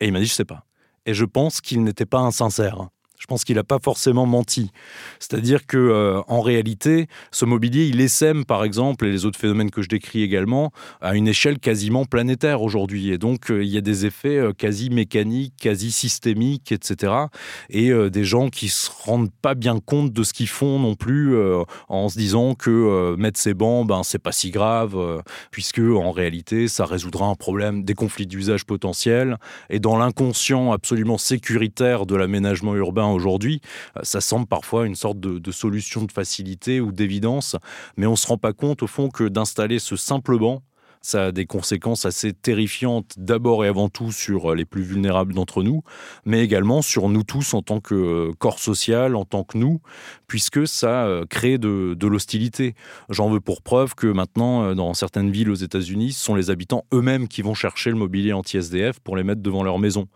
Et 0.00 0.06
il 0.06 0.12
m'a 0.12 0.18
dit 0.18 0.26
je 0.26 0.32
sais 0.32 0.44
pas. 0.44 0.64
Et 1.06 1.14
je 1.14 1.24
pense 1.24 1.60
qu'il 1.60 1.84
n'était 1.84 2.06
pas 2.06 2.18
insincère. 2.18 2.88
Je 3.24 3.26
pense 3.26 3.44
qu'il 3.44 3.56
n'a 3.56 3.64
pas 3.64 3.78
forcément 3.82 4.26
menti. 4.26 4.70
C'est-à-dire 5.18 5.66
que 5.66 5.78
euh, 5.78 6.20
en 6.28 6.42
réalité, 6.42 7.06
ce 7.32 7.46
mobilier, 7.46 7.86
il 7.86 8.02
essaime, 8.02 8.44
par 8.44 8.64
exemple, 8.64 9.06
et 9.06 9.10
les 9.10 9.24
autres 9.24 9.38
phénomènes 9.38 9.70
que 9.70 9.80
je 9.80 9.88
décris 9.88 10.22
également, 10.22 10.72
à 11.00 11.14
une 11.14 11.26
échelle 11.26 11.58
quasiment 11.58 12.04
planétaire 12.04 12.60
aujourd'hui. 12.60 13.12
Et 13.12 13.16
donc, 13.16 13.50
euh, 13.50 13.64
il 13.64 13.70
y 13.70 13.78
a 13.78 13.80
des 13.80 14.04
effets 14.04 14.36
euh, 14.36 14.52
quasi 14.52 14.90
mécaniques, 14.90 15.54
quasi 15.58 15.90
systémiques, 15.90 16.70
etc. 16.70 17.14
Et 17.70 17.92
des 18.10 18.24
gens 18.24 18.50
qui 18.50 18.68
se 18.68 18.90
rendent 19.04 19.32
pas 19.40 19.54
bien 19.54 19.78
compte 19.80 20.12
de 20.12 20.22
ce 20.22 20.34
qu'ils 20.34 20.48
font 20.48 20.78
non 20.78 20.94
plus, 20.94 21.34
en 21.88 22.08
se 22.10 22.18
disant 22.18 22.54
que 22.54 23.14
mettre 23.16 23.40
ces 23.40 23.54
bancs, 23.54 23.86
ben 23.86 24.02
c'est 24.02 24.18
pas 24.18 24.32
si 24.32 24.50
grave, 24.50 25.22
puisque 25.50 25.78
en 25.78 26.10
réalité, 26.10 26.68
ça 26.68 26.84
résoudra 26.84 27.26
un 27.26 27.34
problème 27.34 27.84
des 27.84 27.94
conflits 27.94 28.26
d'usage 28.26 28.66
potentiels. 28.66 29.38
Et 29.70 29.78
dans 29.80 29.96
l'inconscient 29.96 30.72
absolument 30.72 31.16
sécuritaire 31.16 32.06
de 32.06 32.16
l'aménagement 32.16 32.74
urbain 32.74 33.13
aujourd'hui, 33.14 33.60
euh, 33.96 34.00
ça 34.02 34.20
semble 34.20 34.46
parfois 34.46 34.86
une 34.86 34.94
sorte 34.94 35.20
de, 35.20 35.52
solution 35.52 36.02
de 36.02 36.12
facilité 36.12 36.80
ou 36.80 36.92
d'évidence, 36.92 37.56
mais 37.96 38.06
on 38.06 38.12
ne 38.12 38.16
se 38.16 38.26
rend 38.26 38.38
pas 38.38 38.52
compte 38.52 38.82
au 38.82 38.86
fond 38.86 39.08
que 39.08 39.24
d'installer 39.24 39.78
ce 39.78 39.96
simple 39.96 40.38
banc, 40.38 40.62
ça 41.04 41.26
a 41.26 41.32
des 41.32 41.44
conséquences 41.44 42.06
assez 42.06 42.32
terrifiantes, 42.32 43.12
d'abord 43.18 43.62
et 43.66 43.68
avant 43.68 43.90
tout 43.90 44.10
sur 44.10 44.52
euh, 44.52 44.54
les 44.54 44.64
plus 44.64 44.82
vulnérables 44.82 45.34
d'entre 45.34 45.62
nous, 45.62 45.82
mais 46.24 46.42
également 46.42 46.80
sur 46.80 47.10
nous 47.10 47.24
tous 47.24 47.52
en 47.52 47.60
tant 47.60 47.78
que 47.80 47.94
euh, 47.94 48.32
corps 48.38 48.58
social, 48.58 49.14
en 49.14 49.26
tant 49.26 49.44
que 49.44 49.58
nous, 49.58 49.82
puisque 50.28 50.66
ça 50.66 51.04
euh, 51.04 51.26
crée 51.28 51.58
de, 51.58 52.06
l'hostilité. 52.06 52.74
J'en 53.10 53.28
veux 53.28 53.40
pour 53.40 53.60
preuve 53.60 53.94
que 53.94 54.06
maintenant, 54.06 54.74
dans 54.74 54.94
certaines 54.94 55.30
villes 55.30 55.50
aux 55.50 55.54
États-Unis, 55.54 56.12
ce 56.12 56.24
sont 56.24 56.34
les 56.34 56.50
habitants 56.50 56.84
eux-mêmes 56.92 57.28
qui 57.28 57.42
vont 57.42 57.54
chercher 57.54 57.90
le 57.90 57.96
mobilier 57.96 58.32
anti-SDF 58.32 59.00
pour 59.00 59.16
les 59.16 59.24
mettre 59.24 59.40
devant 59.40 59.62
leur 59.62 59.78
maison. 59.78 60.06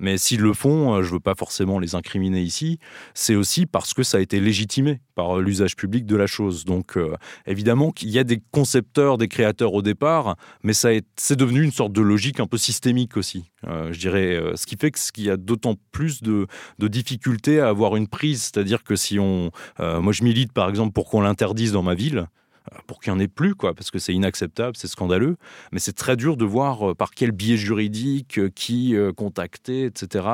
Mais 0.00 0.18
s'ils 0.18 0.40
le 0.40 0.52
font, 0.52 1.02
je 1.02 1.08
ne 1.08 1.12
veux 1.14 1.20
pas 1.20 1.34
forcément 1.36 1.78
les 1.78 1.94
incriminer 1.94 2.42
ici, 2.42 2.78
c'est 3.14 3.36
aussi 3.36 3.64
parce 3.64 3.94
que 3.94 4.02
ça 4.02 4.18
a 4.18 4.20
été 4.20 4.40
légitimé 4.40 5.00
par 5.14 5.38
l'usage 5.38 5.76
public 5.76 6.04
de 6.04 6.16
la 6.16 6.26
chose. 6.26 6.64
Donc 6.64 6.98
évidemment 7.46 7.92
qu'il 7.92 8.10
y 8.10 8.18
a 8.18 8.24
des 8.24 8.42
concepteurs, 8.50 9.18
des 9.18 9.28
créateurs 9.28 9.72
au 9.72 9.82
départ 9.82 10.35
mais 10.62 10.72
c'est 10.72 11.04
devenu 11.36 11.62
une 11.62 11.72
sorte 11.72 11.92
de 11.92 12.02
logique 12.02 12.40
un 12.40 12.46
peu 12.46 12.58
systémique 12.58 13.16
aussi, 13.16 13.50
euh, 13.66 13.92
je 13.92 13.98
dirais. 13.98 14.36
Euh, 14.36 14.56
ce 14.56 14.66
qui 14.66 14.76
fait 14.76 14.90
qu'il 14.90 15.24
y 15.24 15.30
a 15.30 15.36
d'autant 15.36 15.74
plus 15.92 16.22
de, 16.22 16.46
difficultés 16.78 17.60
à 17.60 17.68
avoir 17.68 17.96
une 17.96 18.08
prise. 18.08 18.42
C'est-à-dire 18.42 18.84
que 18.84 18.96
si 18.96 19.18
on. 19.18 19.50
Euh, 19.80 20.00
moi, 20.00 20.12
je 20.12 20.24
milite 20.24 20.52
par 20.52 20.68
exemple 20.68 20.92
pour 20.92 21.08
qu'on 21.08 21.20
l'interdise 21.20 21.72
dans 21.72 21.82
ma 21.82 21.94
ville. 21.94 22.26
Euh, 22.72 22.78
pour 22.86 23.00
qu'il 23.00 23.12
n'y 23.12 23.18
en 23.18 23.20
ait 23.20 23.28
plus, 23.28 23.54
quoi, 23.54 23.74
parce 23.74 23.90
que 23.90 23.98
c'est 23.98 24.14
inacceptable, 24.14 24.76
c'est 24.76 24.88
scandaleux. 24.88 25.36
Mais 25.72 25.78
c'est 25.78 25.92
très 25.92 26.16
dur 26.16 26.36
de 26.36 26.44
voir 26.44 26.90
euh, 26.90 26.94
par 26.94 27.10
quel 27.12 27.32
biais 27.32 27.56
juridique, 27.56 28.38
euh, 28.38 28.50
qui 28.54 28.94
contacter, 29.16 29.84
etc. 29.84 30.26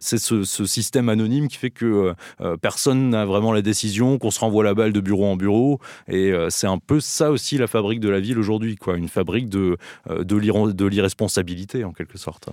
C'est 0.00 0.18
ce, 0.18 0.44
système 0.44 1.08
anonyme 1.08 1.48
qui 1.48 1.56
fait 1.56 1.70
que 1.70 2.14
personne 2.60 3.10
n'a 3.10 3.24
vraiment 3.24 3.52
la 3.52 3.62
décision, 3.62 4.18
qu'on 4.18 4.30
se 4.30 4.40
renvoie 4.40 4.64
la 4.64 4.74
balle 4.74 4.92
de 4.92 5.00
bureau 5.00 5.26
en 5.26 5.36
bureau. 5.36 5.80
Et 6.08 6.32
c'est 6.50 6.66
un 6.66 6.78
peu 6.78 7.00
ça 7.00 7.30
aussi 7.30 7.58
la 7.58 7.66
fabrique 7.66 8.00
de 8.00 8.08
la 8.08 8.20
ville 8.20 8.38
aujourd'hui, 8.38 8.76
quoi, 8.76 8.96
une 8.96 9.08
fabrique 9.08 9.48
de, 9.48 9.76
de 10.08 10.86
l'irresponsabilité 10.86 11.84
en 11.84 11.92
quelque 11.92 12.18
sorte. 12.18 12.48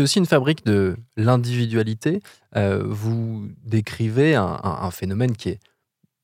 C'est 0.00 0.04
aussi 0.04 0.18
une 0.18 0.24
fabrique 0.24 0.64
de 0.64 0.96
l'individualité. 1.18 2.22
Euh, 2.56 2.82
vous 2.86 3.50
décrivez 3.66 4.34
un, 4.34 4.90
phénomène 4.90 5.36
qui 5.36 5.50
est 5.50 5.60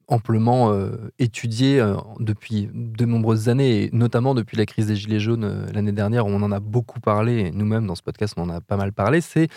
amplement 0.08 0.70
euh, 0.70 1.12
étudié 1.18 1.78
euh, 1.78 1.94
depuis 2.18 2.70
de 2.72 3.04
nombreuses 3.04 3.50
années, 3.50 3.82
et 3.82 3.90
notamment 3.92 4.34
depuis 4.34 4.56
la 4.56 4.64
crise 4.64 4.86
des 4.86 4.96
Gilets 4.96 5.20
jaunes 5.20 5.66
l'année 5.74 5.92
dernière, 5.92 6.24
où 6.24 6.30
on 6.30 6.42
en 6.42 6.52
a 6.52 6.58
beaucoup 6.58 7.00
parlé, 7.00 7.50
nous-mêmes 7.50 7.86
dans 7.86 7.96
ce 7.96 8.02
podcast, 8.02 8.32
on 8.38 8.44
en 8.44 8.48
a 8.48 8.62
pas 8.62 8.78
mal 8.78 8.94
parlé, 8.94 9.20
c'est 9.20 9.48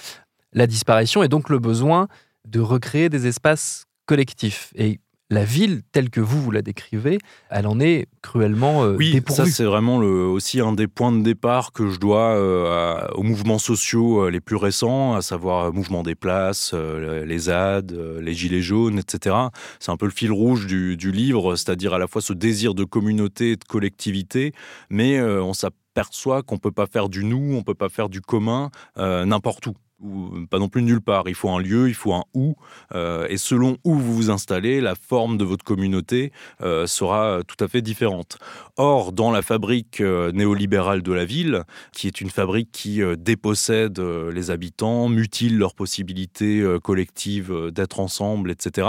la 0.52 0.68
disparition 0.68 1.24
et 1.24 1.30
donc 1.30 1.48
le 1.48 1.60
besoin 1.60 2.10
de 2.46 2.60
recréer 2.60 3.08
des 3.08 3.26
espaces 3.26 3.86
collectifs. 4.06 4.74
Et 4.76 5.00
la 5.30 5.44
ville 5.44 5.82
telle 5.92 6.10
que 6.10 6.22
vous, 6.22 6.42
vous 6.42 6.52
la 6.52 6.62
décrivez, 6.62 7.20
elle 7.50 7.68
en 7.68 7.80
est 7.80 8.08
cruellement 8.22 8.84
euh, 8.84 8.96
oui, 8.98 9.22
ça 9.28 9.46
c'est 9.46 9.64
vraiment 9.64 10.00
le, 10.00 10.26
aussi 10.26 10.60
un 10.60 10.74
des 10.74 10.88
points 10.88 11.12
de 11.12 11.22
départ 11.22 11.72
que 11.72 11.90
je 11.90 12.00
dois 12.00 12.36
euh, 12.36 13.08
aux 13.14 13.22
mouvements 13.22 13.60
sociaux 13.60 14.26
euh, 14.26 14.30
les 14.32 14.42
plus 14.42 14.56
récents, 14.56 15.14
à 15.14 15.22
savoir 15.22 15.68
le 15.68 15.72
mouvement 15.72 16.02
des 16.02 16.16
places, 16.16 16.74
les 16.74 17.40
ZAD, 17.40 17.92
les 18.22 18.34
Gilets 18.34 18.62
jaunes, 18.62 19.00
etc. 19.00 19.36
C'est 19.80 19.92
un 19.92 19.98
peu 19.98 20.06
le 20.06 20.12
fil 20.12 20.32
rouge 20.32 20.66
du, 20.66 20.98
du 20.98 21.12
livre, 21.12 21.56
c'est-à-dire 21.56 21.94
à 21.94 22.00
la 22.00 22.08
fois 22.08 22.22
ce 22.22 22.34
désir 22.34 22.74
de 22.74 22.84
communauté, 22.84 23.56
de 23.56 23.64
collectivité, 23.64 24.54
mais 24.90 25.22
on 25.22 25.54
s'aperçoit 25.54 26.42
qu'on 26.44 26.58
peut 26.58 26.72
pas 26.72 26.88
faire 26.88 27.10
du 27.10 27.24
nous, 27.24 27.56
on 27.56 27.64
peut 27.64 27.76
pas 27.76 27.90
faire 27.90 28.10
du 28.10 28.22
commun 28.22 28.72
n'importe 28.98 29.68
où 29.68 29.74
ou 30.02 30.46
pas 30.50 30.60
non 30.60 30.70
plus 30.70 30.82
nulle 30.82 31.02
part. 31.02 31.28
Il 31.28 31.36
faut 31.36 31.50
un 31.50 31.60
lieu, 31.60 31.90
il 31.90 31.94
faut 31.94 32.14
un 32.14 32.24
où, 32.34 32.56
euh, 32.96 33.28
et 33.30 33.38
selon 33.38 33.78
où 33.84 33.96
vous 33.96 34.16
vous 34.16 34.30
installez, 34.30 34.82
la 34.82 34.96
forme 34.96 35.38
de 35.38 35.44
votre 35.44 35.64
communauté 35.64 36.32
euh, 36.62 36.88
sera 36.88 37.40
tout 37.48 37.62
à 37.64 37.68
fait 37.68 37.82
différente. 37.82 38.38
Or, 38.78 39.12
dans 39.12 39.32
la 39.32 39.42
fabrique 39.42 40.02
euh, 40.02 40.32
néolibérale 40.32 41.02
de 41.02 41.12
la 41.12 41.26
ville, 41.26 41.64
qui 41.92 42.08
est 42.08 42.22
une 42.22 42.30
fabrique 42.30 42.72
qui 42.72 43.02
dépossède 43.18 44.00
les 44.00 44.52
habitants, 44.52 45.10
mutile 45.10 45.58
leurs 45.58 45.76
possibilités 45.76 46.66
collectives 46.84 47.72
d'être 47.72 48.00
ensemble, 48.00 48.52
etc., 48.52 48.88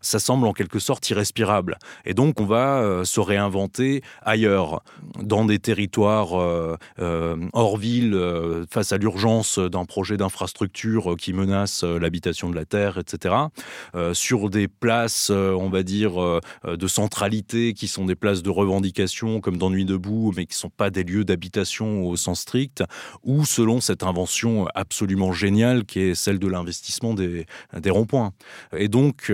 ça 0.00 0.18
semble 0.18 0.46
en 0.46 0.52
quelque 0.52 0.78
sorte 0.78 1.08
irrespirable. 1.10 1.78
Et 2.04 2.14
donc, 2.14 2.40
on 2.40 2.44
va 2.44 3.02
se 3.04 3.20
réinventer 3.20 4.02
ailleurs, 4.22 4.82
dans 5.20 5.44
des 5.44 5.58
territoires 5.58 6.32
hors 7.52 7.76
ville, 7.76 8.64
face 8.70 8.92
à 8.92 8.98
l'urgence 8.98 9.58
d'un 9.58 9.84
projet 9.84 10.16
d'infrastructure 10.16 10.47
structures 10.48 11.16
qui 11.16 11.32
menacent 11.32 11.84
euh, 11.84 11.98
l'habitation 11.98 12.50
de 12.50 12.56
la 12.56 12.64
Terre, 12.64 12.98
etc. 12.98 13.34
Euh, 13.94 14.14
sur 14.14 14.50
des 14.50 14.68
places, 14.68 15.30
euh, 15.30 15.52
on 15.52 15.68
va 15.68 15.82
dire, 15.82 16.40
de 16.64 16.86
centralité, 16.86 17.74
qui 17.74 17.88
sont 17.88 18.04
des 18.04 18.14
places 18.14 18.42
de 18.42 18.50
revendication, 18.50 19.40
comme 19.40 19.56
dans 19.56 19.70
debout, 19.70 20.32
mais 20.36 20.46
qui 20.46 20.54
ne 20.54 20.58
sont 20.58 20.70
pas 20.70 20.90
des 20.90 21.04
lieux 21.04 21.24
d'habitation 21.24 22.04
au 22.04 22.16
sens 22.16 22.40
strict, 22.40 22.82
ou 23.22 23.44
selon 23.44 23.80
cette 23.80 24.02
invention 24.02 24.66
absolument 24.74 25.32
géniale 25.32 25.84
qui 25.84 26.00
est 26.00 26.14
celle 26.14 26.38
de 26.38 26.46
l'investissement 26.46 27.14
des, 27.14 27.46
des 27.78 27.90
ronds-points. 27.90 28.32
Et 28.76 28.88
donc, 28.88 29.30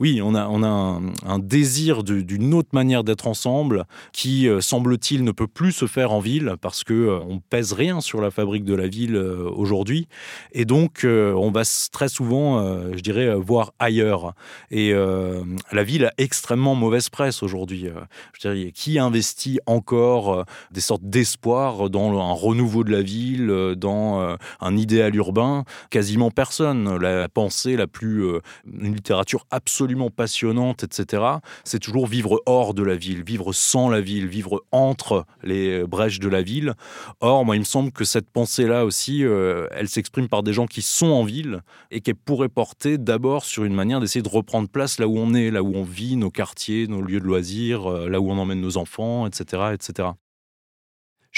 oui, 0.00 0.20
on 0.22 0.34
a, 0.34 0.46
on 0.48 0.62
a 0.62 1.00
un, 1.26 1.38
désir 1.38 2.02
d'une 2.02 2.54
autre 2.54 2.70
manière 2.72 3.04
d'être 3.04 3.26
ensemble 3.26 3.84
qui, 4.12 4.48
semble-t-il, 4.60 5.24
ne 5.24 5.32
peut 5.32 5.46
plus 5.46 5.72
se 5.72 5.86
faire 5.86 6.12
en 6.12 6.20
ville 6.20 6.54
parce 6.60 6.84
que 6.84 7.20
on 7.28 7.40
pèse 7.40 7.72
rien 7.72 8.00
sur 8.00 8.20
la 8.20 8.30
fabrique 8.30 8.64
de 8.64 8.74
la 8.74 8.88
ville 8.88 9.16
aujourd'hui 9.16 10.08
et 10.52 10.64
donc, 10.64 11.04
euh, 11.04 11.32
on 11.34 11.50
va 11.50 11.62
très 11.92 12.08
souvent, 12.08 12.58
euh, 12.58 12.92
je 12.94 13.00
dirais, 13.00 13.26
euh, 13.26 13.36
voir 13.36 13.72
ailleurs. 13.78 14.34
Et 14.70 14.92
la 14.92 15.84
ville 15.84 16.06
a 16.06 16.12
extrêmement 16.18 16.74
mauvaise 16.74 17.08
presse 17.08 17.42
aujourd'hui. 17.42 17.88
je 18.32 18.40
dirais, 18.40 18.72
qui 18.72 18.98
investit 18.98 19.58
encore 19.66 20.44
des 20.70 20.80
sortes 20.80 21.04
d'espoir 21.04 21.90
dans 21.90 22.18
un 22.18 22.32
renouveau 22.32 22.84
de 22.84 22.90
la 22.90 23.02
ville, 23.02 23.74
dans 23.76 24.36
un 24.60 24.76
idéal 24.76 25.14
urbain? 25.16 25.64
Quasiment 25.90 26.30
personne. 26.30 26.96
La 26.98 27.28
pensée 27.28 27.76
la 27.76 27.86
plus, 27.86 28.24
une 28.66 28.94
littérature 28.94 29.46
absolument 29.50 30.10
passionnante, 30.10 30.84
etc. 30.84 31.22
C'est 31.64 31.78
toujours 31.78 32.06
vivre 32.06 32.42
hors 32.46 32.74
de 32.74 32.82
la 32.82 32.96
ville, 32.96 33.22
vivre 33.22 33.52
sans 33.52 33.88
la 33.88 34.00
ville, 34.00 34.26
vivre 34.26 34.62
entre 34.72 35.24
les 35.42 35.84
brèches 35.84 36.20
de 36.20 36.28
la 36.28 36.42
ville. 36.42 36.74
Or, 37.20 37.44
moi, 37.44 37.56
il 37.56 37.60
me 37.60 37.64
semble 37.64 37.92
que 37.92 38.04
cette 38.04 38.30
pensée-là 38.30 38.84
aussi, 38.84 39.22
elle 39.22 39.88
s'exprime 39.88 40.28
par 40.28 40.37
des 40.42 40.52
gens 40.52 40.66
qui 40.66 40.82
sont 40.82 41.08
en 41.08 41.24
ville 41.24 41.62
et 41.90 42.00
qu'elle 42.00 42.16
pourrait 42.16 42.48
porter 42.48 42.98
d'abord 42.98 43.44
sur 43.44 43.64
une 43.64 43.74
manière 43.74 44.00
d'essayer 44.00 44.22
de 44.22 44.28
reprendre 44.28 44.68
place 44.68 44.98
là 44.98 45.08
où 45.08 45.18
on 45.18 45.34
est, 45.34 45.50
là 45.50 45.62
où 45.62 45.74
on 45.74 45.84
vit, 45.84 46.16
nos 46.16 46.30
quartiers, 46.30 46.86
nos 46.86 47.02
lieux 47.02 47.20
de 47.20 47.24
loisirs, 47.24 47.90
euh, 47.90 48.08
là 48.08 48.20
où 48.20 48.30
on 48.30 48.38
emmène 48.38 48.60
nos 48.60 48.76
enfants, 48.76 49.26
etc., 49.26 49.74
etc. 49.74 50.10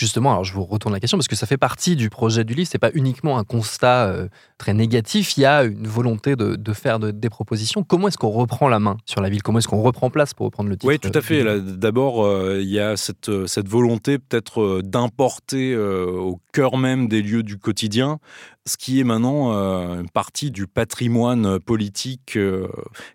Justement, 0.00 0.30
alors 0.30 0.44
je 0.44 0.54
vous 0.54 0.64
retourne 0.64 0.94
la 0.94 0.98
question 0.98 1.18
parce 1.18 1.28
que 1.28 1.36
ça 1.36 1.46
fait 1.46 1.58
partie 1.58 1.94
du 1.94 2.08
projet 2.08 2.42
du 2.42 2.54
livre. 2.54 2.66
C'est 2.72 2.78
pas 2.78 2.90
uniquement 2.94 3.36
un 3.36 3.44
constat 3.44 4.06
euh, 4.06 4.28
très 4.56 4.72
négatif. 4.72 5.36
Il 5.36 5.40
y 5.42 5.44
a 5.44 5.64
une 5.64 5.86
volonté 5.86 6.36
de, 6.36 6.72
faire 6.72 6.98
des 6.98 7.28
propositions. 7.28 7.82
Comment 7.82 8.08
est-ce 8.08 8.16
qu'on 8.16 8.30
reprend 8.30 8.68
la 8.68 8.78
main 8.78 8.96
sur 9.04 9.20
la 9.20 9.28
ville? 9.28 9.42
Comment 9.42 9.58
est-ce 9.58 9.68
qu'on 9.68 9.82
reprend 9.82 10.08
place 10.08 10.32
pour 10.32 10.46
reprendre 10.46 10.70
le 10.70 10.76
titre 10.78 10.88
Oui, 10.88 10.98
tout 10.98 11.12
à 11.12 11.20
fait. 11.20 11.44
D'abord, 11.60 12.24
euh, 12.24 12.60
il 12.62 12.70
y 12.70 12.80
a 12.80 12.96
cette, 12.96 13.46
cette 13.46 13.68
volonté 13.68 14.18
peut-être 14.18 14.62
euh, 14.62 14.82
d'importer 14.82 15.76
au 15.76 16.40
cœur 16.54 16.78
même 16.78 17.06
des 17.06 17.20
lieux 17.20 17.42
du 17.42 17.58
quotidien 17.58 18.20
ce 18.66 18.76
qui 18.76 19.00
est 19.00 19.04
maintenant 19.04 19.50
une 19.50 20.08
partie 20.10 20.50
du 20.50 20.66
patrimoine 20.66 21.58
politique 21.58 22.38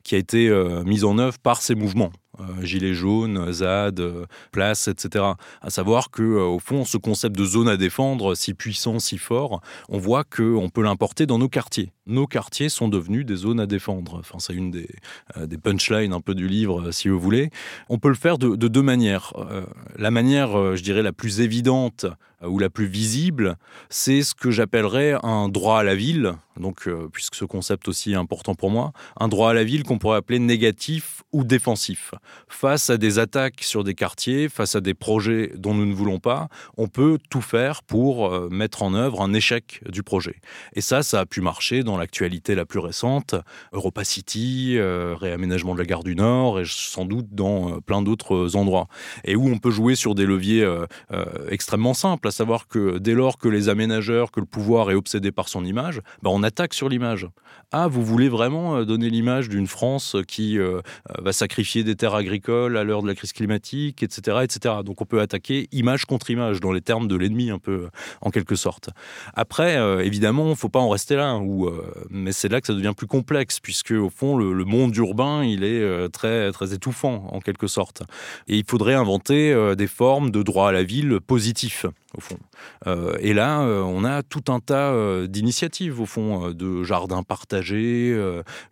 qui 0.03 0.15
a 0.15 0.17
été 0.17 0.51
mis 0.85 1.03
en 1.03 1.17
œuvre 1.17 1.37
par 1.39 1.61
ces 1.61 1.75
mouvements. 1.75 2.11
Euh, 2.39 2.63
gilets 2.63 2.93
jaunes, 2.93 3.51
ZAD, 3.51 3.99
euh, 3.99 4.25
place, 4.51 4.87
etc. 4.87 5.25
À 5.61 5.69
savoir 5.69 6.09
que, 6.11 6.21
euh, 6.21 6.43
au 6.43 6.59
fond, 6.59 6.85
ce 6.85 6.97
concept 6.97 7.37
de 7.37 7.45
zone 7.45 7.69
à 7.69 7.77
défendre, 7.77 8.35
si 8.35 8.53
puissant, 8.53 8.99
si 8.99 9.17
fort, 9.17 9.61
on 9.89 9.97
voit 9.97 10.23
qu'on 10.23 10.69
peut 10.69 10.81
l'importer 10.81 11.25
dans 11.25 11.37
nos 11.37 11.49
quartiers. 11.49 11.91
Nos 12.07 12.27
quartiers 12.27 12.69
sont 12.69 12.87
devenus 12.87 13.25
des 13.25 13.35
zones 13.35 13.59
à 13.59 13.65
défendre. 13.65 14.17
Enfin, 14.19 14.39
c'est 14.39 14.53
une 14.53 14.71
des, 14.71 14.87
punchlines 15.57 16.13
un 16.13 16.21
peu 16.21 16.35
du 16.35 16.47
livre, 16.47 16.91
si 16.91 17.09
vous 17.09 17.19
voulez. 17.19 17.49
On 17.89 17.97
peut 17.97 18.09
le 18.09 18.15
faire 18.15 18.37
de 18.37 18.55
deux 18.55 18.81
manières. 18.81 19.33
la 19.97 20.11
manière, 20.11 20.75
je 20.75 20.83
dirais, 20.83 21.01
la 21.01 21.13
plus 21.13 21.41
évidente 21.41 22.05
ou 22.47 22.59
la 22.59 22.69
plus 22.69 22.85
visible, 22.85 23.57
c'est 23.89 24.21
ce 24.21 24.35
que 24.35 24.51
j'appellerais 24.51 25.15
un 25.23 25.49
droit 25.49 25.79
à 25.79 25.83
la 25.83 25.95
ville, 25.95 26.33
donc 26.59 26.89
puisque 27.11 27.35
ce 27.35 27.45
concept 27.45 27.87
aussi 27.87 28.15
important 28.15 28.55
pour 28.55 28.69
moi, 28.69 28.91
un 29.19 29.27
droit 29.27 29.51
à 29.51 29.53
la 29.53 29.63
ville 29.63 29.83
qu'on 29.83 29.97
pourrait 29.97 30.17
appeler 30.17 30.39
négatif 30.39 31.23
ou 31.31 31.43
défensif. 31.43 32.13
Face 32.47 32.89
à 32.89 32.97
des 32.97 33.19
attaques 33.19 33.61
sur 33.63 33.83
des 33.83 33.93
quartiers, 33.93 34.49
face 34.49 34.75
à 34.75 34.81
des 34.81 34.93
projets 34.93 35.51
dont 35.55 35.73
nous 35.73 35.85
ne 35.85 35.93
voulons 35.93 36.19
pas, 36.19 36.47
on 36.77 36.87
peut 36.87 37.17
tout 37.29 37.41
faire 37.41 37.83
pour 37.83 38.27
euh, 38.27 38.49
mettre 38.49 38.83
en 38.83 38.93
œuvre 38.93 39.21
un 39.21 39.33
échec 39.33 39.81
du 39.89 40.03
projet. 40.03 40.35
Et 40.73 40.81
ça, 40.81 41.03
ça 41.03 41.19
a 41.19 41.25
pu 41.25 41.41
marcher 41.41 41.83
dans 41.83 41.97
l'actualité 41.97 42.55
la 42.55 42.65
plus 42.65 42.79
récente, 42.79 43.35
Europa 43.73 44.03
City, 44.03 44.75
euh, 44.77 45.15
réaménagement 45.19 45.73
de 45.73 45.79
la 45.79 45.85
gare 45.85 46.03
du 46.03 46.15
Nord, 46.15 46.59
et 46.59 46.65
sans 46.65 47.05
doute 47.05 47.27
dans 47.31 47.75
euh, 47.75 47.81
plein 47.81 48.01
d'autres 48.01 48.55
endroits. 48.55 48.87
Et 49.23 49.35
où 49.35 49.47
on 49.47 49.57
peut 49.57 49.71
jouer 49.71 49.95
sur 49.95 50.15
des 50.15 50.25
leviers 50.25 50.65
extrêmement 51.49 51.93
simples, 51.93 52.31
savoir 52.35 52.67
que 52.67 52.97
dès 52.97 53.13
lors 53.13 53.37
que 53.37 53.47
les 53.47 53.69
aménageurs, 53.69 54.31
que 54.31 54.39
le 54.39 54.45
pouvoir 54.45 54.91
est 54.91 54.95
obsédé 54.95 55.31
par 55.31 55.49
son 55.49 55.65
image, 55.65 56.01
ben 56.21 56.29
on 56.31 56.43
attaque 56.43 56.73
sur 56.73 56.89
l'image. 56.89 57.27
Ah, 57.71 57.87
vous 57.87 58.03
voulez 58.03 58.29
vraiment 58.29 58.83
donner 58.83 59.09
l'image 59.09 59.49
d'une 59.49 59.67
France 59.67 60.15
qui 60.27 60.57
va 61.17 61.33
sacrifier 61.33 61.83
des 61.83 61.95
terres 61.95 62.13
agricoles 62.15 62.77
à 62.77 62.83
l'heure 62.83 63.01
de 63.01 63.07
la 63.07 63.15
crise 63.15 63.33
climatique, 63.33 64.03
etc., 64.03 64.39
etc. 64.43 64.75
Donc 64.85 65.01
on 65.01 65.05
peut 65.05 65.19
attaquer 65.19 65.67
image 65.71 66.05
contre 66.05 66.29
image 66.29 66.59
dans 66.59 66.71
les 66.71 66.81
termes 66.81 67.07
de 67.07 67.15
l'ennemi 67.15 67.49
un 67.49 67.59
peu 67.59 67.89
en 68.21 68.29
quelque 68.29 68.55
sorte. 68.55 68.89
Après, 69.33 69.77
euh, 69.77 70.03
évidemment, 70.03 70.53
faut 70.55 70.69
pas 70.69 70.79
en 70.79 70.89
rester 70.89 71.15
là, 71.15 71.35
euh, 71.35 71.69
mais 72.09 72.31
c'est 72.31 72.49
là 72.49 72.61
que 72.61 72.67
ça 72.67 72.73
devient 72.73 72.93
plus 72.95 73.07
complexe 73.07 73.59
puisque 73.59 73.91
au 73.91 74.09
fond 74.09 74.37
le, 74.37 74.65
monde 74.65 74.95
urbain 74.95 75.43
il 75.43 75.63
est 75.63 75.81
euh, 75.81 76.07
très 76.07 76.51
très 76.51 76.73
étouffant 76.73 77.27
en 77.31 77.39
quelque 77.39 77.67
sorte. 77.67 78.03
Et 78.47 78.57
il 78.57 78.65
faudrait 78.67 78.95
inventer 78.95 79.75
des 79.75 79.87
formes 79.87 80.31
de 80.31 80.41
droit 80.41 80.69
à 80.69 80.71
la 80.71 80.83
ville 80.83 81.19
positifs 81.19 81.85
au 82.15 82.21
fond. 82.21 82.37
Euh, 82.87 83.17
et 83.19 83.33
là, 83.33 83.61
euh, 83.61 83.81
on 83.81 84.03
a 84.03 84.23
tout 84.23 84.43
un 84.51 84.59
tas 84.59 84.91
euh, 84.91 85.27
d'initiatives, 85.27 85.99
au 85.99 86.05
fond, 86.05 86.51
de 86.51 86.83
jardins 86.83 87.23
partagés, 87.23 88.15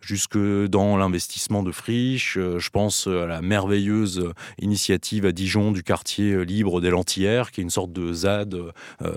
jusque 0.00 0.38
dans 0.38 0.96
l'investissement 0.96 1.62
de 1.62 1.72
friches. 1.72 2.38
je 2.38 2.70
pense 2.70 3.06
à 3.06 3.26
la 3.26 3.42
merveilleuse 3.42 4.30
initiative 4.60 5.26
à 5.26 5.32
Dijon 5.32 5.72
du 5.72 5.82
quartier 5.82 6.44
libre 6.44 6.80
des 6.80 6.90
Lentillères, 6.90 7.50
qui 7.50 7.60
est 7.60 7.64
une 7.64 7.70
sorte 7.70 7.92
de 7.92 8.12
ZAD 8.12 8.56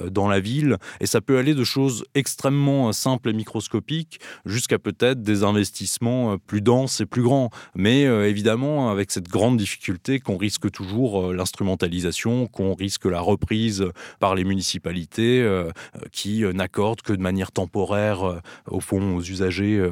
dans 0.09 0.27
la 0.27 0.39
ville. 0.39 0.77
Et 0.99 1.05
ça 1.05 1.21
peut 1.21 1.37
aller 1.37 1.53
de 1.53 1.63
choses 1.63 2.05
extrêmement 2.15 2.91
simples 2.93 3.29
et 3.29 3.33
microscopiques 3.33 4.19
jusqu'à 4.45 4.79
peut-être 4.79 5.21
des 5.21 5.43
investissements 5.43 6.37
plus 6.37 6.61
denses 6.61 7.01
et 7.01 7.05
plus 7.05 7.23
grands. 7.23 7.49
Mais 7.75 8.03
évidemment, 8.03 8.89
avec 8.89 9.11
cette 9.11 9.29
grande 9.29 9.57
difficulté 9.57 10.19
qu'on 10.19 10.37
risque 10.37 10.71
toujours 10.71 11.33
l'instrumentalisation, 11.33 12.47
qu'on 12.47 12.73
risque 12.73 13.05
la 13.05 13.21
reprise 13.21 13.85
par 14.19 14.35
les 14.35 14.43
municipalités 14.43 15.41
euh, 15.41 15.69
euh, 15.95 15.99
qui 16.11 16.43
euh, 16.43 16.53
n'accordent 16.53 17.01
que 17.01 17.13
de 17.13 17.21
manière 17.21 17.51
temporaire, 17.51 18.41
au 18.67 18.79
fond, 18.79 19.15
aux 19.15 19.21
usagers 19.21 19.87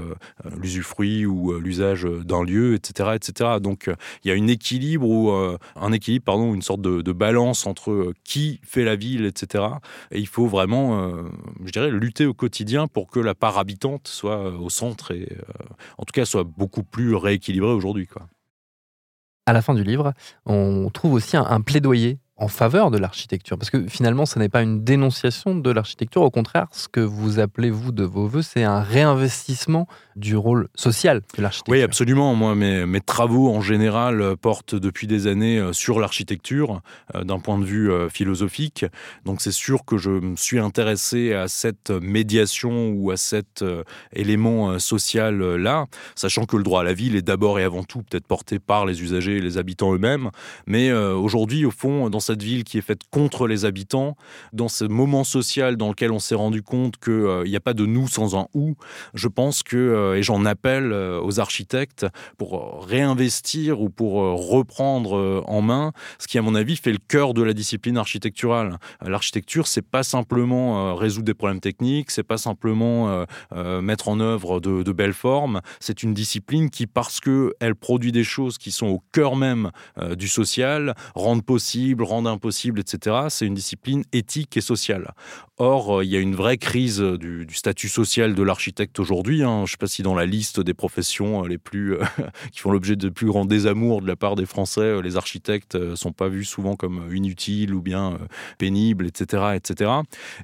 l'usufruit 0.57 1.25
ou 1.25 1.57
l'usage 1.59 2.03
d'un 2.03 2.43
lieu, 2.43 2.75
etc., 2.75 3.11
etc. 3.15 3.59
Donc, 3.61 3.89
il 4.23 4.27
y 4.27 4.31
a 4.31 4.35
une 4.35 4.49
équilibre 4.49 5.07
ou 5.07 5.31
un 5.31 5.91
équilibre, 5.91 6.25
pardon, 6.25 6.53
une 6.53 6.61
sorte 6.61 6.81
de, 6.81 7.11
balance 7.11 7.65
entre 7.65 8.13
qui 8.23 8.59
fait 8.63 8.83
la 8.83 8.95
ville, 8.95 9.25
etc. 9.25 9.63
Et 10.11 10.19
il 10.19 10.27
faut 10.27 10.47
vraiment, 10.47 11.13
je 11.63 11.71
dirais, 11.71 11.91
lutter 11.91 12.25
au 12.25 12.33
quotidien 12.33 12.87
pour 12.87 13.07
que 13.09 13.19
la 13.19 13.35
part 13.35 13.57
habitante 13.57 14.07
soit 14.07 14.49
au 14.51 14.69
centre 14.69 15.11
et, 15.11 15.29
en 15.97 16.03
tout 16.03 16.11
cas, 16.13 16.25
soit 16.25 16.43
beaucoup 16.43 16.83
plus 16.83 17.15
rééquilibrée 17.15 17.71
aujourd'hui. 17.71 18.07
À 19.45 19.53
la 19.53 19.61
fin 19.61 19.73
du 19.73 19.83
livre, 19.83 20.13
on 20.45 20.89
trouve 20.89 21.13
aussi 21.13 21.37
un 21.37 21.61
plaidoyer 21.61 22.19
en 22.37 22.49
faveur 22.49 22.91
de 22.91 22.97
l'architecture 22.97 23.57
Parce 23.57 23.69
que 23.69 23.87
finalement, 23.87 24.25
ce 24.25 24.39
n'est 24.39 24.49
pas 24.49 24.61
une 24.61 24.83
dénonciation 24.83 25.55
de 25.55 25.71
l'architecture. 25.71 26.21
Au 26.21 26.31
contraire, 26.31 26.67
ce 26.71 26.89
que 26.89 26.99
vous 26.99 27.39
appelez, 27.39 27.69
vous, 27.69 27.93
de 27.93 28.03
vos 28.03 28.27
voeux, 28.27 28.41
c'est 28.41 28.63
un 28.63 28.81
réinvestissement 28.81 29.87
du 30.17 30.35
rôle 30.35 30.67
social 30.75 31.21
de 31.37 31.41
l'architecture. 31.41 31.71
Oui, 31.71 31.81
absolument. 31.81 32.35
Moi, 32.35 32.55
mes, 32.55 33.01
travaux, 33.01 33.49
en 33.49 33.61
général, 33.61 34.21
euh, 34.21 34.35
portent 34.35 34.75
depuis 34.75 35.07
des 35.07 35.27
années 35.27 35.59
euh, 35.59 35.71
sur 35.71 35.99
l'architecture, 35.99 36.81
euh, 37.15 37.23
d'un 37.23 37.39
point 37.39 37.57
de 37.57 37.63
vue 37.63 37.91
philosophique. 38.09 38.85
Donc, 39.25 39.41
c'est 39.41 39.51
sûr 39.51 39.85
que 39.85 39.97
je 39.97 40.09
me 40.09 40.35
suis 40.35 40.59
intéressé 40.59 41.33
à 41.33 41.47
cette 41.47 41.89
médiation 41.89 42.89
ou 42.89 43.11
à 43.11 43.17
cet 43.17 43.63
élément 44.13 44.79
social-là, 44.79 45.85
sachant 46.15 46.45
que 46.45 46.57
le 46.57 46.63
droit 46.63 46.81
à 46.81 46.83
la 46.83 46.93
ville 46.93 47.15
est 47.15 47.21
d'abord 47.21 47.59
et 47.59 47.63
avant 47.63 47.83
tout 47.83 48.01
peut-être 48.01 48.27
porté 48.27 48.59
par 48.59 48.85
les 48.85 49.03
usagers 49.03 49.37
et 49.37 49.41
les 49.41 49.57
habitants 49.57 49.93
eux-mêmes. 49.93 50.31
Mais 50.67 50.91
aujourd'hui, 50.91 51.65
au 51.65 51.71
fond, 51.71 52.09
dans 52.09 52.19
cette 52.25 52.43
ville 52.43 52.63
qui 52.63 52.77
est 52.77 52.81
faite 52.81 53.01
contre 53.11 53.47
les 53.47 53.65
habitants, 53.65 54.17
dans 54.53 54.67
ce 54.67 54.83
moment 54.83 55.23
social 55.23 55.77
dans 55.77 55.89
lequel 55.89 56.11
on 56.11 56.19
s'est 56.19 56.35
rendu 56.35 56.61
compte 56.61 56.97
qu'il 56.97 57.13
euh, 57.13 57.43
n'y 57.45 57.55
a 57.55 57.59
pas 57.59 57.73
de 57.73 57.85
nous 57.85 58.07
sans 58.07 58.35
un 58.35 58.47
ou, 58.53 58.75
je 59.13 59.27
pense 59.27 59.63
que, 59.63 59.77
euh, 59.77 60.17
et 60.17 60.23
j'en 60.23 60.45
appelle 60.45 60.91
euh, 60.91 61.21
aux 61.21 61.39
architectes 61.39 62.05
pour 62.37 62.85
réinvestir 62.85 63.81
ou 63.81 63.89
pour 63.89 64.13
reprendre 64.13 65.43
en 65.47 65.61
main 65.61 65.91
ce 66.19 66.27
qui, 66.27 66.37
à 66.37 66.41
mon 66.41 66.55
avis, 66.55 66.75
fait 66.75 66.91
le 66.91 66.97
cœur 66.97 67.33
de 67.33 67.43
la 67.43 67.53
discipline 67.53 67.97
architecturale. 67.97 68.77
L'architecture, 69.01 69.67
c'est 69.67 69.81
pas 69.81 70.03
simplement 70.03 70.95
résoudre 70.95 71.25
des 71.25 71.33
problèmes 71.33 71.59
techniques, 71.59 72.11
c'est 72.11 72.23
pas 72.23 72.37
simplement 72.37 73.25
mettre 73.81 74.07
en 74.07 74.19
œuvre 74.19 74.59
de, 74.59 74.91
belles 74.91 75.13
formes, 75.13 75.61
c'est 75.79 76.03
une 76.03 76.13
discipline 76.13 76.69
qui, 76.69 76.87
parce 76.87 77.19
qu'elle 77.19 77.75
produit 77.75 78.11
des 78.11 78.23
choses 78.23 78.57
qui 78.57 78.71
sont 78.71 78.87
au 78.87 79.03
cœur 79.11 79.35
même 79.35 79.71
du 80.17 80.27
social, 80.27 80.95
rendent 81.13 81.45
possible, 81.45 82.03
impossible, 82.23 82.79
etc. 82.79 83.27
C'est 83.29 83.45
une 83.45 83.55
discipline 83.55 84.03
éthique 84.13 84.55
et 84.57 84.61
sociale. 84.61 85.13
Or, 85.57 85.99
euh, 85.99 86.03
il 86.03 86.11
y 86.11 86.17
a 86.17 86.19
une 86.19 86.35
vraie 86.35 86.57
crise 86.57 86.99
du, 86.99 87.47
statut 87.53 87.87
social 87.87 88.35
de 88.35 88.43
l'architecte 88.43 88.99
aujourd'hui. 88.99 89.41
Hein. 89.41 89.59
Je 89.59 89.61
ne 89.61 89.67
sais 89.67 89.77
pas 89.77 89.87
si 89.87 90.03
dans 90.03 90.13
la 90.13 90.25
liste 90.25 90.59
des 90.59 90.73
professions 90.73 91.45
euh, 91.45 91.47
les 91.47 91.57
plus 91.57 91.93
euh, 91.93 92.03
qui 92.51 92.59
font 92.59 92.71
l'objet 92.71 92.97
de 92.97 93.07
plus 93.07 93.27
grands 93.27 93.45
désamours 93.45 94.01
de 94.01 94.07
la 94.07 94.17
part 94.17 94.35
des 94.35 94.45
Français, 94.45 95.01
les 95.01 95.15
architectes 95.15 95.75
ne 95.75 95.95
sont 95.95 96.11
pas 96.11 96.27
vus 96.27 96.43
souvent 96.43 96.75
comme 96.75 97.09
inutiles 97.15 97.73
ou 97.73 97.81
bien 97.81 98.17
pénibles, 98.57 99.07
etc., 99.07 99.43
etc. 99.55 99.91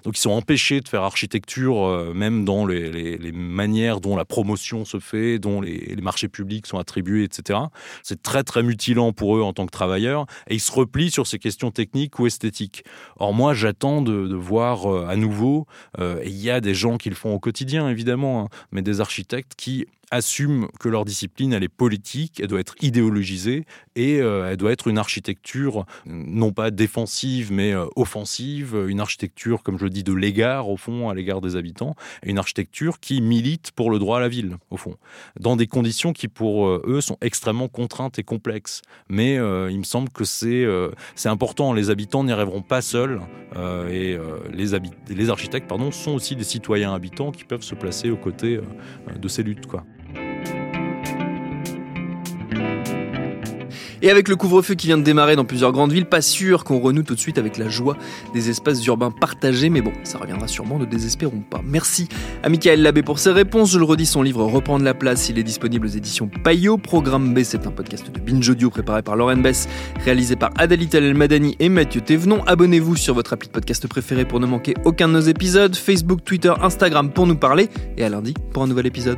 Donc, 0.05 0.17
ils 0.17 0.21
sont 0.21 0.31
empêchés 0.31 0.79
de 0.79 0.87
faire 0.87 1.03
architecture, 1.03 2.13
même 2.13 2.45
dans 2.45 2.65
les, 2.65 3.31
manières 3.33 3.99
dont 3.99 4.15
la 4.15 4.25
promotion 4.25 4.85
se 4.85 4.99
fait, 4.99 5.39
dont 5.39 5.59
les 5.61 5.95
marchés 6.01 6.29
publics 6.29 6.67
sont 6.67 6.77
attribués, 6.77 7.23
etc. 7.23 7.59
C'est 8.03 8.21
très 8.21 8.43
très 8.43 8.63
mutilant 8.63 9.11
pour 9.11 9.37
eux 9.37 9.41
en 9.41 9.53
tant 9.53 9.65
que 9.65 9.71
travailleurs, 9.71 10.25
et 10.47 10.55
ils 10.55 10.61
se 10.61 10.71
replient 10.71 11.11
sur 11.11 11.27
ces 11.27 11.39
questions 11.39 11.60
techniques 11.69 12.17
ou 12.17 12.25
esthétiques. 12.25 12.83
Or, 13.17 13.33
moi, 13.33 13.53
j'attends 13.53 14.01
de, 14.01 14.33
voir 14.33 14.87
à 15.07 15.15
nouveau. 15.15 15.67
Euh, 15.99 16.21
il 16.25 16.37
y 16.37 16.49
a 16.49 16.61
des 16.61 16.73
gens 16.73 16.97
qui 16.97 17.09
le 17.09 17.15
font 17.15 17.33
au 17.33 17.39
quotidien, 17.39 17.89
évidemment, 17.89 18.41
hein, 18.41 18.47
mais 18.71 18.81
des 18.81 19.01
architectes 19.01 19.53
qui 19.55 19.85
assument 20.11 20.67
que 20.79 20.89
leur 20.89 21.05
discipline, 21.05 21.53
elle 21.53 21.63
est 21.63 21.69
politique, 21.69 22.39
elle 22.41 22.47
doit 22.47 22.59
être 22.59 22.75
idéologisée 22.81 23.65
et 23.95 24.17
elle 24.17 24.57
doit 24.57 24.71
être 24.71 24.87
une 24.87 24.97
architecture 24.97 25.85
non 26.05 26.51
pas 26.51 26.71
défensive 26.71 27.51
mais 27.51 27.73
offensive, 27.95 28.85
une 28.87 28.99
architecture, 28.99 29.63
comme 29.63 29.77
je 29.77 29.85
le 29.85 29.89
dis, 29.89 30.03
de 30.03 30.13
l'égard 30.13 30.69
au 30.69 30.77
fond, 30.77 31.09
à 31.09 31.15
l'égard 31.15 31.41
des 31.41 31.55
habitants, 31.55 31.95
une 32.23 32.37
architecture 32.37 32.99
qui 32.99 33.21
milite 33.21 33.71
pour 33.71 33.89
le 33.91 33.99
droit 33.99 34.17
à 34.17 34.21
la 34.21 34.29
ville, 34.29 34.57
au 34.69 34.77
fond, 34.77 34.95
dans 35.39 35.55
des 35.55 35.67
conditions 35.67 36.13
qui 36.13 36.27
pour 36.27 36.67
eux 36.67 37.01
sont 37.01 37.17
extrêmement 37.21 37.67
contraintes 37.67 38.19
et 38.19 38.23
complexes. 38.23 38.81
Mais 39.09 39.35
il 39.35 39.77
me 39.77 39.83
semble 39.83 40.09
que 40.09 40.25
c'est 40.25 40.65
c'est 41.15 41.29
important, 41.29 41.73
les 41.73 41.89
habitants 41.89 42.23
n'y 42.23 42.31
arriveront 42.31 42.61
pas 42.61 42.81
seuls 42.81 43.21
et 43.89 44.17
les, 44.53 44.79
les 45.09 45.29
architectes 45.29 45.67
pardon, 45.67 45.91
sont 45.91 46.11
aussi 46.11 46.35
des 46.35 46.43
citoyens 46.43 46.93
habitants 46.93 47.31
qui 47.31 47.43
peuvent 47.45 47.63
se 47.63 47.75
placer 47.75 48.09
aux 48.09 48.17
côtés 48.17 48.59
de 49.19 49.27
ces 49.27 49.43
luttes. 49.43 49.67
Quoi. 49.67 49.85
Et 54.01 54.09
avec 54.09 54.27
le 54.27 54.35
couvre-feu 54.35 54.73
qui 54.73 54.87
vient 54.87 54.97
de 54.97 55.03
démarrer 55.03 55.35
dans 55.35 55.45
plusieurs 55.45 55.71
grandes 55.71 55.91
villes, 55.91 56.05
pas 56.05 56.21
sûr 56.21 56.63
qu'on 56.63 56.79
renoue 56.79 57.03
tout 57.03 57.13
de 57.13 57.19
suite 57.19 57.37
avec 57.37 57.57
la 57.57 57.69
joie 57.69 57.97
des 58.33 58.49
espaces 58.49 58.83
urbains 58.85 59.11
partagés, 59.11 59.69
mais 59.69 59.81
bon, 59.81 59.93
ça 60.03 60.17
reviendra 60.17 60.47
sûrement, 60.47 60.79
ne 60.79 60.85
désespérons 60.85 61.43
pas. 61.47 61.61
Merci 61.63 62.07
à 62.41 62.49
Michael 62.49 62.81
Labbé 62.81 63.03
pour 63.03 63.19
ses 63.19 63.31
réponses. 63.31 63.71
Je 63.71 63.77
le 63.77 63.85
redis, 63.85 64.05
son 64.05 64.23
livre 64.23 64.43
Reprendre 64.43 64.83
la 64.83 64.93
place, 64.93 65.29
il 65.29 65.37
est 65.37 65.43
disponible 65.43 65.85
aux 65.85 65.89
éditions 65.89 66.29
Payot. 66.43 66.77
Programme 66.77 67.33
B, 67.33 67.43
c'est 67.43 67.67
un 67.67 67.71
podcast 67.71 68.11
de 68.11 68.19
Binge 68.19 68.49
Audio 68.49 68.69
préparé 68.69 69.03
par 69.03 69.15
Lauren 69.15 69.37
Bess, 69.37 69.67
réalisé 70.03 70.35
par 70.35 70.49
Adalita 70.57 70.97
El 70.97 71.13
Madani 71.13 71.55
et 71.59 71.69
Mathieu 71.69 72.01
Thévenon. 72.01 72.43
Abonnez-vous 72.47 72.95
sur 72.95 73.13
votre 73.13 73.33
appli 73.33 73.47
de 73.49 73.53
podcast 73.53 73.87
préféré 73.87 74.25
pour 74.25 74.39
ne 74.39 74.47
manquer 74.47 74.73
aucun 74.83 75.07
de 75.07 75.13
nos 75.13 75.21
épisodes. 75.21 75.75
Facebook, 75.75 76.23
Twitter, 76.23 76.53
Instagram 76.61 77.11
pour 77.11 77.27
nous 77.27 77.37
parler. 77.37 77.69
Et 77.97 78.03
à 78.03 78.09
lundi 78.09 78.33
pour 78.51 78.63
un 78.63 78.67
nouvel 78.67 78.87
épisode. 78.87 79.17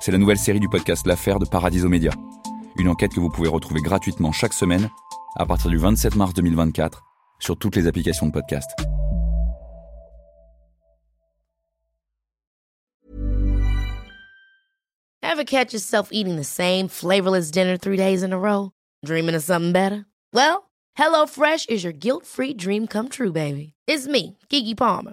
c'est 0.00 0.12
la 0.12 0.18
nouvelle 0.18 0.38
série 0.38 0.60
du 0.60 0.68
podcast 0.68 1.06
L'affaire 1.06 1.38
de 1.38 1.44
Paradiso 1.44 1.88
Média. 1.88 2.12
Une 2.76 2.88
enquête 2.88 3.12
que 3.12 3.20
vous 3.20 3.30
pouvez 3.30 3.48
retrouver 3.48 3.80
gratuitement 3.80 4.32
chaque 4.32 4.52
semaine 4.52 4.88
à 5.36 5.46
partir 5.46 5.70
du 5.70 5.78
27 5.78 6.14
mars 6.16 6.34
2024 6.34 7.02
sur 7.40 7.56
toutes 7.56 7.76
les 7.76 7.86
applications 7.86 8.26
de 8.26 8.32
podcast. 8.32 8.70
Ever 15.22 15.44
catch 15.44 15.72
yourself 15.72 16.08
eating 16.10 16.36
the 16.36 16.44
same 16.44 16.88
flavorless 16.88 17.50
dinner 17.50 17.76
three 17.76 17.96
days 17.96 18.22
in 18.22 18.32
a 18.32 18.38
row? 18.38 18.72
Dreaming 19.04 19.34
of 19.36 19.42
something 19.42 19.72
better? 19.72 20.06
Well, 20.32 20.70
HelloFresh 20.98 21.68
is 21.68 21.84
your 21.84 21.92
guilt-free 21.92 22.54
dream 22.54 22.86
come 22.86 23.08
true, 23.08 23.30
baby. 23.32 23.74
It's 23.86 24.06
me, 24.08 24.38
Kiki 24.48 24.74
Palmer. 24.74 25.12